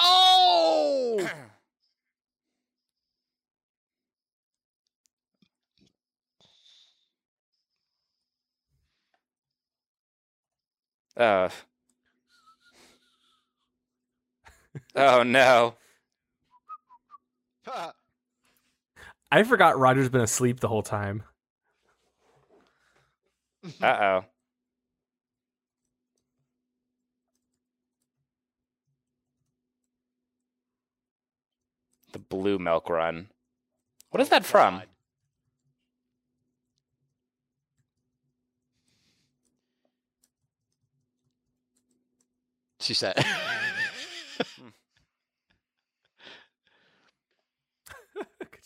[0.00, 1.26] Oh.
[11.16, 11.48] Oh.
[14.96, 15.74] oh no.
[19.30, 21.22] I forgot Roger's been asleep the whole time.
[23.82, 24.24] Uh oh.
[32.12, 33.28] The blue milk run.
[34.10, 34.76] What is that from?
[34.76, 34.86] God.
[42.86, 43.14] She said.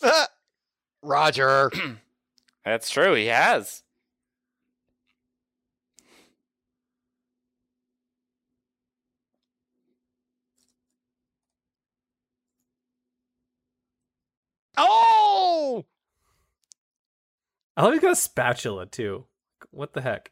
[0.03, 0.27] Ah,
[1.01, 1.71] Roger.
[2.65, 3.15] That's true.
[3.15, 3.81] He has.
[14.77, 15.83] Oh!
[17.75, 19.25] I love he's got a spatula too.
[19.71, 20.31] What the heck?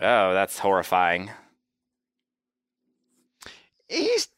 [0.00, 1.30] Oh, that's horrifying.
[3.88, 4.28] He's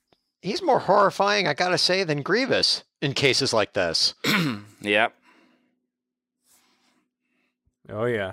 [0.43, 4.15] he's more horrifying, I gotta say, than Grievous in cases like this.
[4.81, 5.15] yep.
[7.89, 8.33] Oh yeah.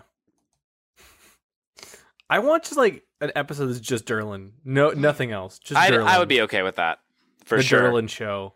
[2.30, 4.52] I want just like an episode that's just Derlin.
[4.66, 5.60] No, nothing else.
[5.60, 6.08] Just I Derlin.
[6.08, 7.00] I would be okay with that
[7.46, 7.82] for the sure.
[7.82, 8.56] Derlin show.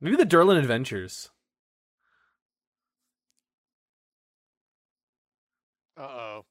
[0.00, 1.28] Maybe the Derlin Adventures.
[5.96, 6.44] Uh oh.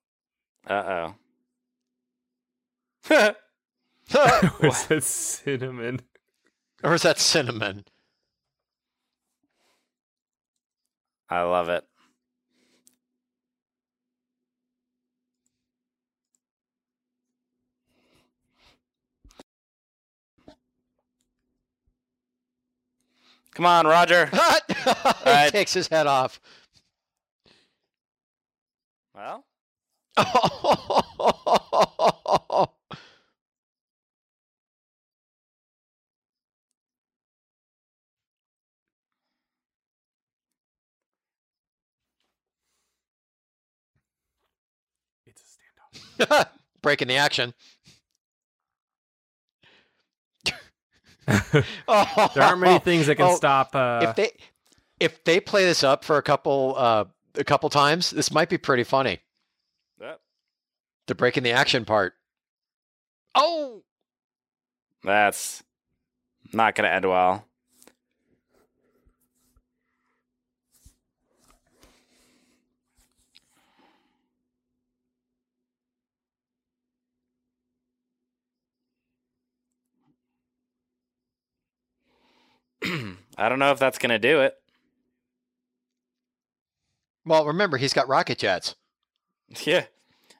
[0.67, 1.15] Uh oh.
[4.59, 6.01] or is that cinnamon?
[6.83, 7.83] or is that cinnamon?
[11.29, 11.83] I love it.
[23.55, 24.25] Come on, Roger.
[24.27, 24.35] he
[25.25, 25.51] right.
[25.51, 26.39] takes his head off.
[29.15, 29.45] Well,
[45.25, 46.47] It's a standoff.
[46.81, 47.53] Breaking the action.
[51.25, 51.63] there
[52.43, 53.73] aren't many things that can Oh, stop.
[53.73, 54.31] Uh, if they
[54.99, 57.05] if they play this up for a couple uh
[57.35, 59.19] a couple times, this might be pretty funny.
[61.05, 62.13] That, The breaking the action part.
[63.35, 63.83] Oh,
[65.03, 65.63] that's
[66.51, 67.45] not going to end well.
[83.37, 84.55] I don't know if that's going to do it.
[87.25, 88.75] well, remember he's got rocket jets.
[89.65, 89.85] Yeah.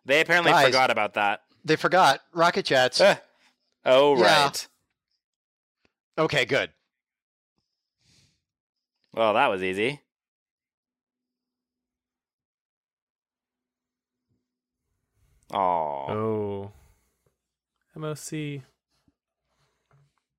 [0.06, 0.66] They apparently Guys.
[0.66, 1.43] forgot about that.
[1.64, 2.99] They forgot rocket jets.
[2.99, 3.16] Eh.
[3.86, 4.43] Oh, Yeah.
[4.45, 4.68] right.
[6.18, 6.72] Okay, good.
[9.14, 10.01] Well, that was easy.
[15.51, 16.06] Oh.
[16.10, 16.72] oh,
[17.95, 18.64] MOC.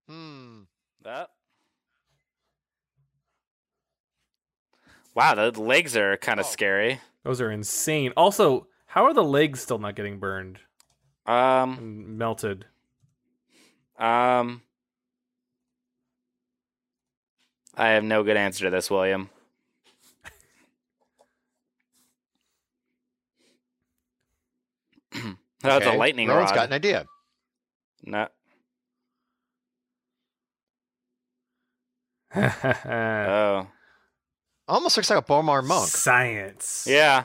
[0.09, 0.62] Hmm.
[1.03, 1.31] That.
[5.15, 6.51] Wow, the legs are kind of Oh.
[6.51, 7.01] scary.
[7.23, 8.12] Those are insane.
[8.17, 10.61] Also, how are the legs still not getting burned
[11.26, 12.66] Um, melted?
[13.99, 14.62] um,
[17.76, 19.30] I have no good answer to this, William.
[25.62, 26.55] That's Okay, a lightning Rowan's rod.
[26.57, 27.07] got an idea.
[28.05, 28.28] No.
[32.36, 33.68] Oh.
[34.66, 35.88] Almost looks like a B'omarr monk.
[35.88, 36.86] Science.
[36.88, 37.24] Yeah.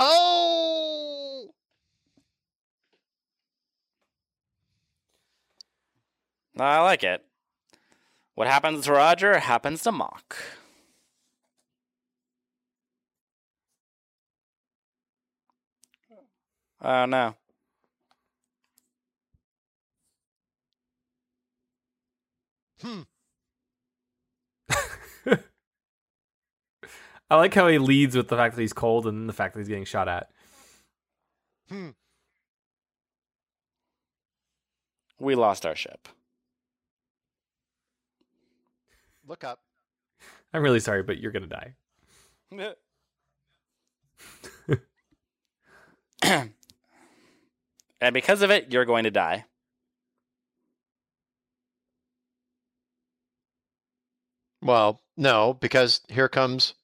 [0.00, 1.50] Oh.
[6.58, 7.24] I like it.
[8.34, 10.36] What happens to Roger happens to Mock.
[16.80, 17.34] Oh no.
[22.80, 23.02] Hmm.
[27.30, 29.60] I like how he leads with the fact that he's cold and the fact that
[29.60, 30.30] he's getting shot at.
[31.68, 31.90] Hmm.
[35.20, 36.08] We lost our ship.
[39.26, 39.60] Look up.
[40.54, 41.74] I'm really sorry, but you're gonna die.
[46.22, 46.52] and
[48.12, 49.44] because of it, you're going to die.
[54.62, 56.74] Well, no, because here comes.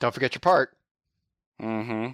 [0.00, 0.76] Don't forget your part.
[1.60, 2.12] Mm-hmm.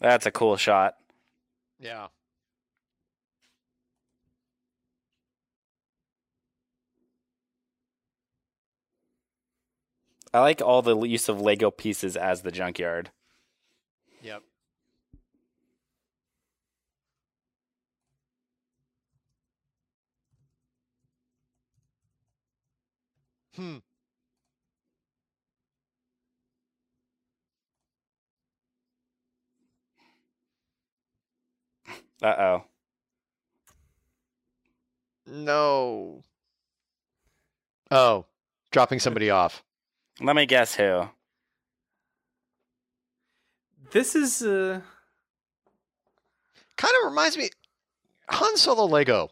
[0.00, 0.96] That's a cool shot.
[1.78, 2.08] Yeah.
[10.34, 13.10] I like all the use of Lego pieces as the junkyard.
[23.56, 23.76] Hmm.
[32.22, 32.64] Uh oh.
[35.26, 36.22] No.
[37.90, 38.26] Oh,
[38.70, 39.62] dropping somebody off.
[40.20, 41.08] Let me guess who.
[43.92, 44.80] This is uh
[46.76, 47.50] Kind of reminds me.
[48.28, 49.30] Han Solo Lego.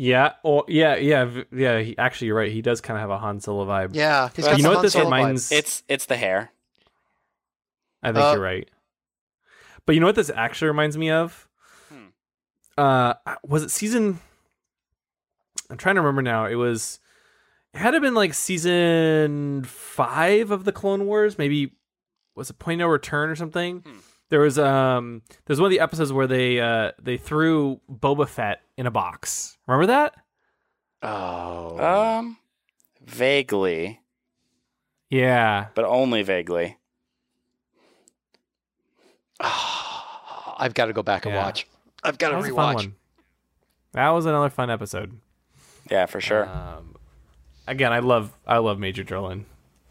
[0.00, 1.80] Yeah, or yeah, yeah, yeah.
[1.80, 2.52] He, actually, you're right.
[2.52, 3.96] He does kind of have a Han Solo vibe.
[3.96, 5.12] Yeah, he's Well, got you the know what this Solo vibe.
[5.12, 5.50] reminds?
[5.50, 6.52] It's it's the hair.
[8.00, 8.68] I think Uh, you're right.
[9.86, 11.48] But you know what this actually reminds me of?
[11.88, 12.06] Hmm.
[12.76, 14.20] Uh, was it season?
[15.68, 16.46] I'm trying to remember now.
[16.46, 17.00] It was.
[17.74, 21.38] It had it been like season five of the Clone Wars.
[21.38, 21.72] Maybe
[22.36, 23.80] was it Point No Return or something?
[23.80, 23.98] Hmm.
[24.30, 25.22] There was um.
[25.46, 29.56] There's one of the episodes where they uh they threw Boba Fett in a box.
[29.66, 30.14] Remember that?
[31.02, 31.78] Oh,
[32.18, 32.36] Um,
[33.06, 34.00] vaguely,
[35.10, 35.68] Yeah.
[35.74, 36.76] but only vaguely.
[39.40, 41.44] I've got to go back and Yeah.
[41.44, 41.66] watch.
[42.02, 42.74] I've got to was fun rewatch.
[42.74, 42.94] one.
[43.92, 45.18] That was another fun episode.
[45.90, 46.48] Yeah, for sure.
[46.48, 46.96] Um,
[47.66, 49.44] again, I love I love Major Derlin.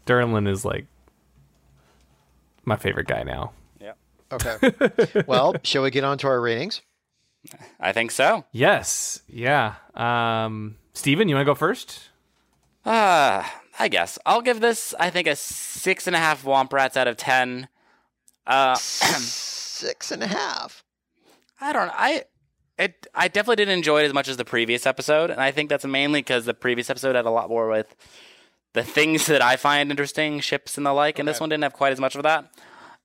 [0.06, 0.86] Derlin is like
[2.64, 3.52] my favorite guy now.
[4.32, 5.22] Okay.
[5.26, 6.82] well, shall we get on to our ratings?
[7.80, 8.44] I think so.
[8.52, 9.74] Yes, yeah.
[9.94, 12.08] Um, Steven, you want to go first?
[12.84, 13.44] Uh,
[13.78, 14.94] I guess I'll give this.
[14.98, 17.68] I think a six and a half womp rats out of ten.
[18.46, 20.82] Uh, Six and a half.
[21.60, 21.90] I don't.
[21.94, 22.24] I
[22.78, 23.06] it.
[23.14, 25.84] I definitely didn't enjoy it as much as the previous episode, and I think that's
[25.84, 27.94] mainly because the previous episode had a lot more with
[28.72, 31.74] the things that I find interesting, ships and the like, and this one didn't have
[31.74, 32.50] quite as much of that.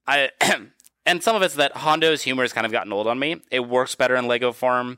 [0.08, 0.30] I
[1.06, 3.42] and some of it's that Hondo's humor has kind of gotten old on me.
[3.52, 4.98] It works better in Lego form,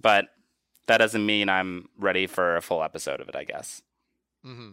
[0.00, 0.26] but
[0.86, 3.36] that doesn't mean I'm ready for a full episode of it.
[3.36, 3.82] I guess.
[4.44, 4.72] Mm-hmm.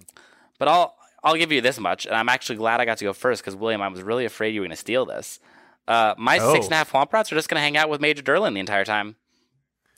[0.60, 3.14] But I'll I'll give you this much, and I'm actually glad I got to go
[3.14, 5.40] first because William, I was really afraid you were going to steal this.
[5.88, 6.54] Uh, my Oh.
[6.54, 8.54] six and a half Womp Rats are just going to hang out with Major Derlin
[8.54, 9.16] the entire time,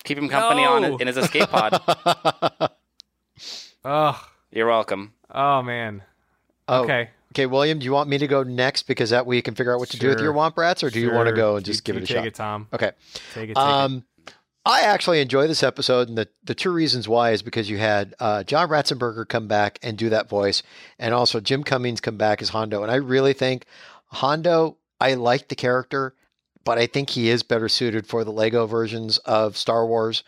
[0.03, 0.97] keep him company on No.
[0.97, 1.81] in his escape pod.
[3.85, 5.13] Oh, You're welcome.
[5.33, 6.03] oh man.
[6.67, 7.11] Oh, Okay.
[7.33, 9.73] Okay, William, do you want me to go next because that way you can figure
[9.73, 11.67] out what to do with your Womp Rats, or do you want to go and
[11.67, 12.25] You- just give you it a take shot?
[12.27, 12.67] it, Tom.
[12.73, 12.91] Okay.
[13.33, 13.55] Take it.
[13.55, 14.03] Take Um,
[14.65, 18.13] I actually enjoy this episode, and the, the two reasons why is because you had
[18.19, 20.61] uh, John Ratzenberger come back and do that voice,
[20.99, 22.81] and also Jim Cummings come back as Hondo.
[22.83, 23.65] And I really think
[24.07, 26.15] Hondo, I like the character,
[26.65, 30.23] but I think he is better suited for the Lego versions of Star Wars,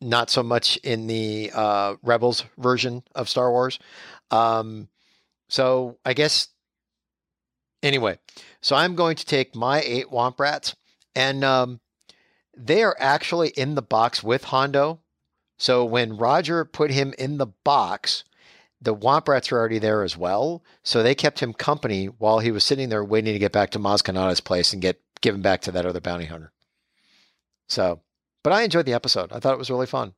[0.00, 3.78] not so much in the uh, Rebels version of Star Wars.
[4.30, 4.88] Um,
[5.54, 6.48] so I guess
[7.80, 8.18] anyway,
[8.60, 10.74] so I'm going to take my eight Womp Rats,
[11.14, 11.78] and um,
[12.56, 14.98] they are actually in the box with Hondo.
[15.56, 18.24] So when Roger put him in the box,
[18.82, 20.64] the Womp Rats are already there as well.
[20.82, 23.78] So they kept him company while he was sitting there waiting to get back to
[23.78, 26.50] Maz Kanata's place and get given back to that other bounty hunter.
[27.68, 28.00] So,
[28.42, 29.30] but I enjoyed the episode.
[29.32, 30.14] I thought it was really fun.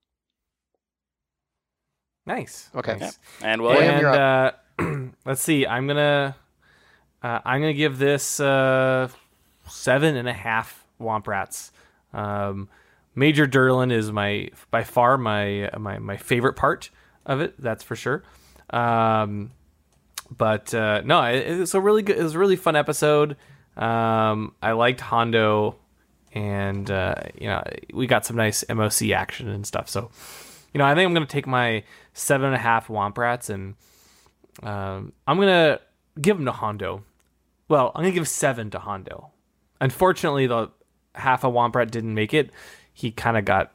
[2.24, 2.70] nice.
[2.74, 2.96] Okay.
[2.96, 3.18] Nice.
[3.42, 4.52] And William, William, and you're uh,
[5.24, 5.66] let's see.
[5.66, 6.36] I'm gonna
[7.22, 9.08] uh, I'm gonna give this uh,
[9.68, 11.72] seven and a half Womp Rats.
[12.12, 12.68] Um,
[13.14, 16.90] Major Derlin is my by far my my my favorite part
[17.24, 17.54] of it.
[17.58, 18.22] That's for sure.
[18.70, 19.52] Um,
[20.36, 22.18] but uh, no, it, it was a really good.
[22.18, 23.36] It was a really fun episode.
[23.76, 25.76] Um, I liked Hondo,
[26.32, 27.62] and uh, you know
[27.92, 29.88] we got some nice MOC action and stuff.
[29.88, 30.10] So,
[30.74, 33.74] you know, I think I'm gonna take my seven and a half Womp Rats and
[34.62, 35.80] um, I'm gonna
[36.20, 37.04] give them to Hondo.
[37.68, 39.30] Well, I'm gonna give seven to Hondo.
[39.80, 40.70] Unfortunately, the
[41.14, 42.50] half a Womp Rat didn't make it.
[42.92, 43.72] He kind of got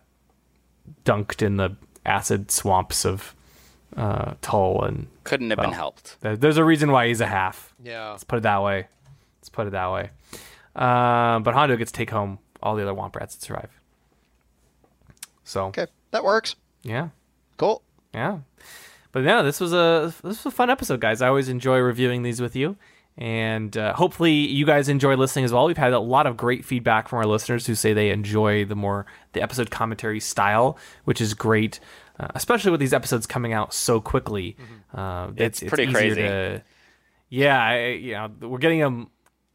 [1.05, 1.75] dunked in the
[2.05, 3.35] acid swamps of
[3.95, 5.67] uh, Taul, and couldn't have well.
[5.67, 6.21] been helped.
[6.21, 7.73] th- there's a reason why he's a half.
[7.83, 8.11] Yeah.
[8.11, 8.87] Let's put it that way.
[9.39, 10.09] Let's put it that way.
[10.75, 13.69] Um, but Hondo gets to take home all the other Womp Rats that survive.
[15.43, 15.87] So Okay.
[16.11, 16.55] That works.
[16.83, 17.09] yeah,
[17.57, 17.81] Cool.
[18.13, 18.39] yeah.
[19.11, 21.21] But yeah, this was a this was a fun episode, guys.
[21.21, 22.77] I always enjoy reviewing these with you,
[23.17, 25.65] and uh, hopefully you guys enjoy listening as well.
[25.65, 28.75] We've had a lot of great feedback from our listeners who say they enjoy the
[28.75, 31.79] more the episode commentary style, which is great,
[32.19, 34.55] uh, especially with these episodes coming out so quickly.
[34.93, 36.21] Uh, It's pretty easier crazy.
[36.21, 36.63] To,
[37.29, 39.09] yeah, I, you know, we're getting them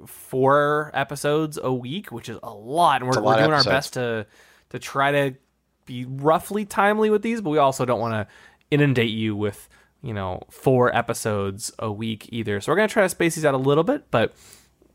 [0.06, 3.94] four episodes a week, which is a lot, and we're, lot we're doing our best
[3.94, 4.26] to
[4.70, 5.34] to try to
[5.86, 8.26] be roughly timely with these, but we also don't want to
[8.70, 9.68] inundate you with
[10.02, 12.60] you know four episodes a week either.
[12.60, 14.34] So we're gonna try to space these out a little bit, but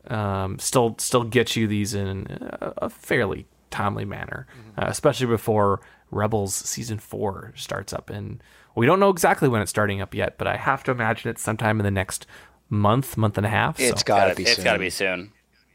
[0.08, 2.26] um, still still get you these in
[2.60, 4.46] a, a fairly timely manner,
[4.76, 8.10] uh, especially before Rebels season four starts up.
[8.10, 8.42] And
[8.74, 11.40] we don't know exactly when it's starting up yet, but I have to imagine it's
[11.42, 12.26] sometime in the next
[12.68, 13.78] month, month and a half.
[13.80, 14.64] It's so got to Gotta- be it's soon.
[14.64, 15.32] got to be soon.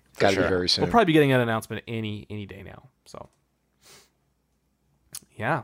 [0.10, 0.44] It's Got to sure.
[0.44, 0.84] be very soon.
[0.84, 2.90] we'll probably be getting an announcement any any day now.
[3.06, 3.30] So
[5.36, 5.64] yeah.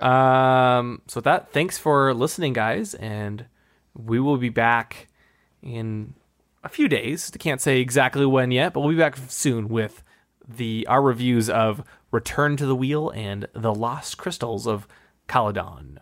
[0.00, 3.46] Um, so that, thanks for listening, guys, and
[3.94, 5.08] we will be back
[5.62, 6.14] in
[6.64, 7.30] a few days.
[7.38, 10.02] Can't say exactly when yet, but we'll be back soon with
[10.48, 14.88] the our reviews of Return to the Wheel and The Lost Crystals of
[15.28, 15.98] Caladon.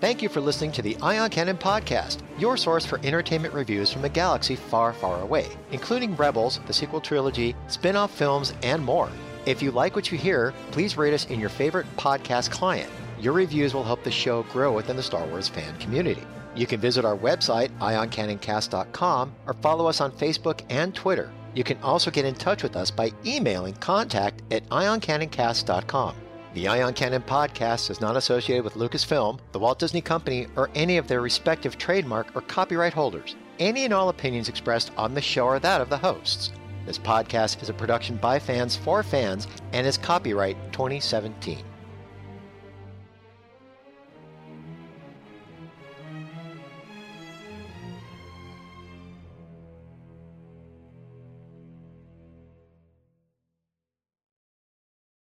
[0.00, 4.04] Thank you for listening to the Ion Cannon Podcast, your source for entertainment reviews from
[4.04, 9.08] a galaxy far, far away, including Rebels, the sequel trilogy, spin off films, and more.
[9.44, 12.88] If you like what you hear, please rate us in your favorite podcast client.
[13.18, 16.22] Your reviews will help the show grow within the Star Wars fan community.
[16.54, 21.32] You can visit our website, ioncannoncast.com, or follow us on Facebook and Twitter.
[21.54, 26.16] You can also get in touch with us by emailing contact at ioncannoncast.com.
[26.54, 30.98] The Ion Cannon podcast is not associated with Lucasfilm, the Walt Disney Company, or any
[30.98, 33.36] of their respective trademark or copyright holders.
[33.58, 36.52] Any and all opinions expressed on the show are that of the hosts.
[36.84, 41.71] This podcast is a production by fans for fans and is copyright 2017.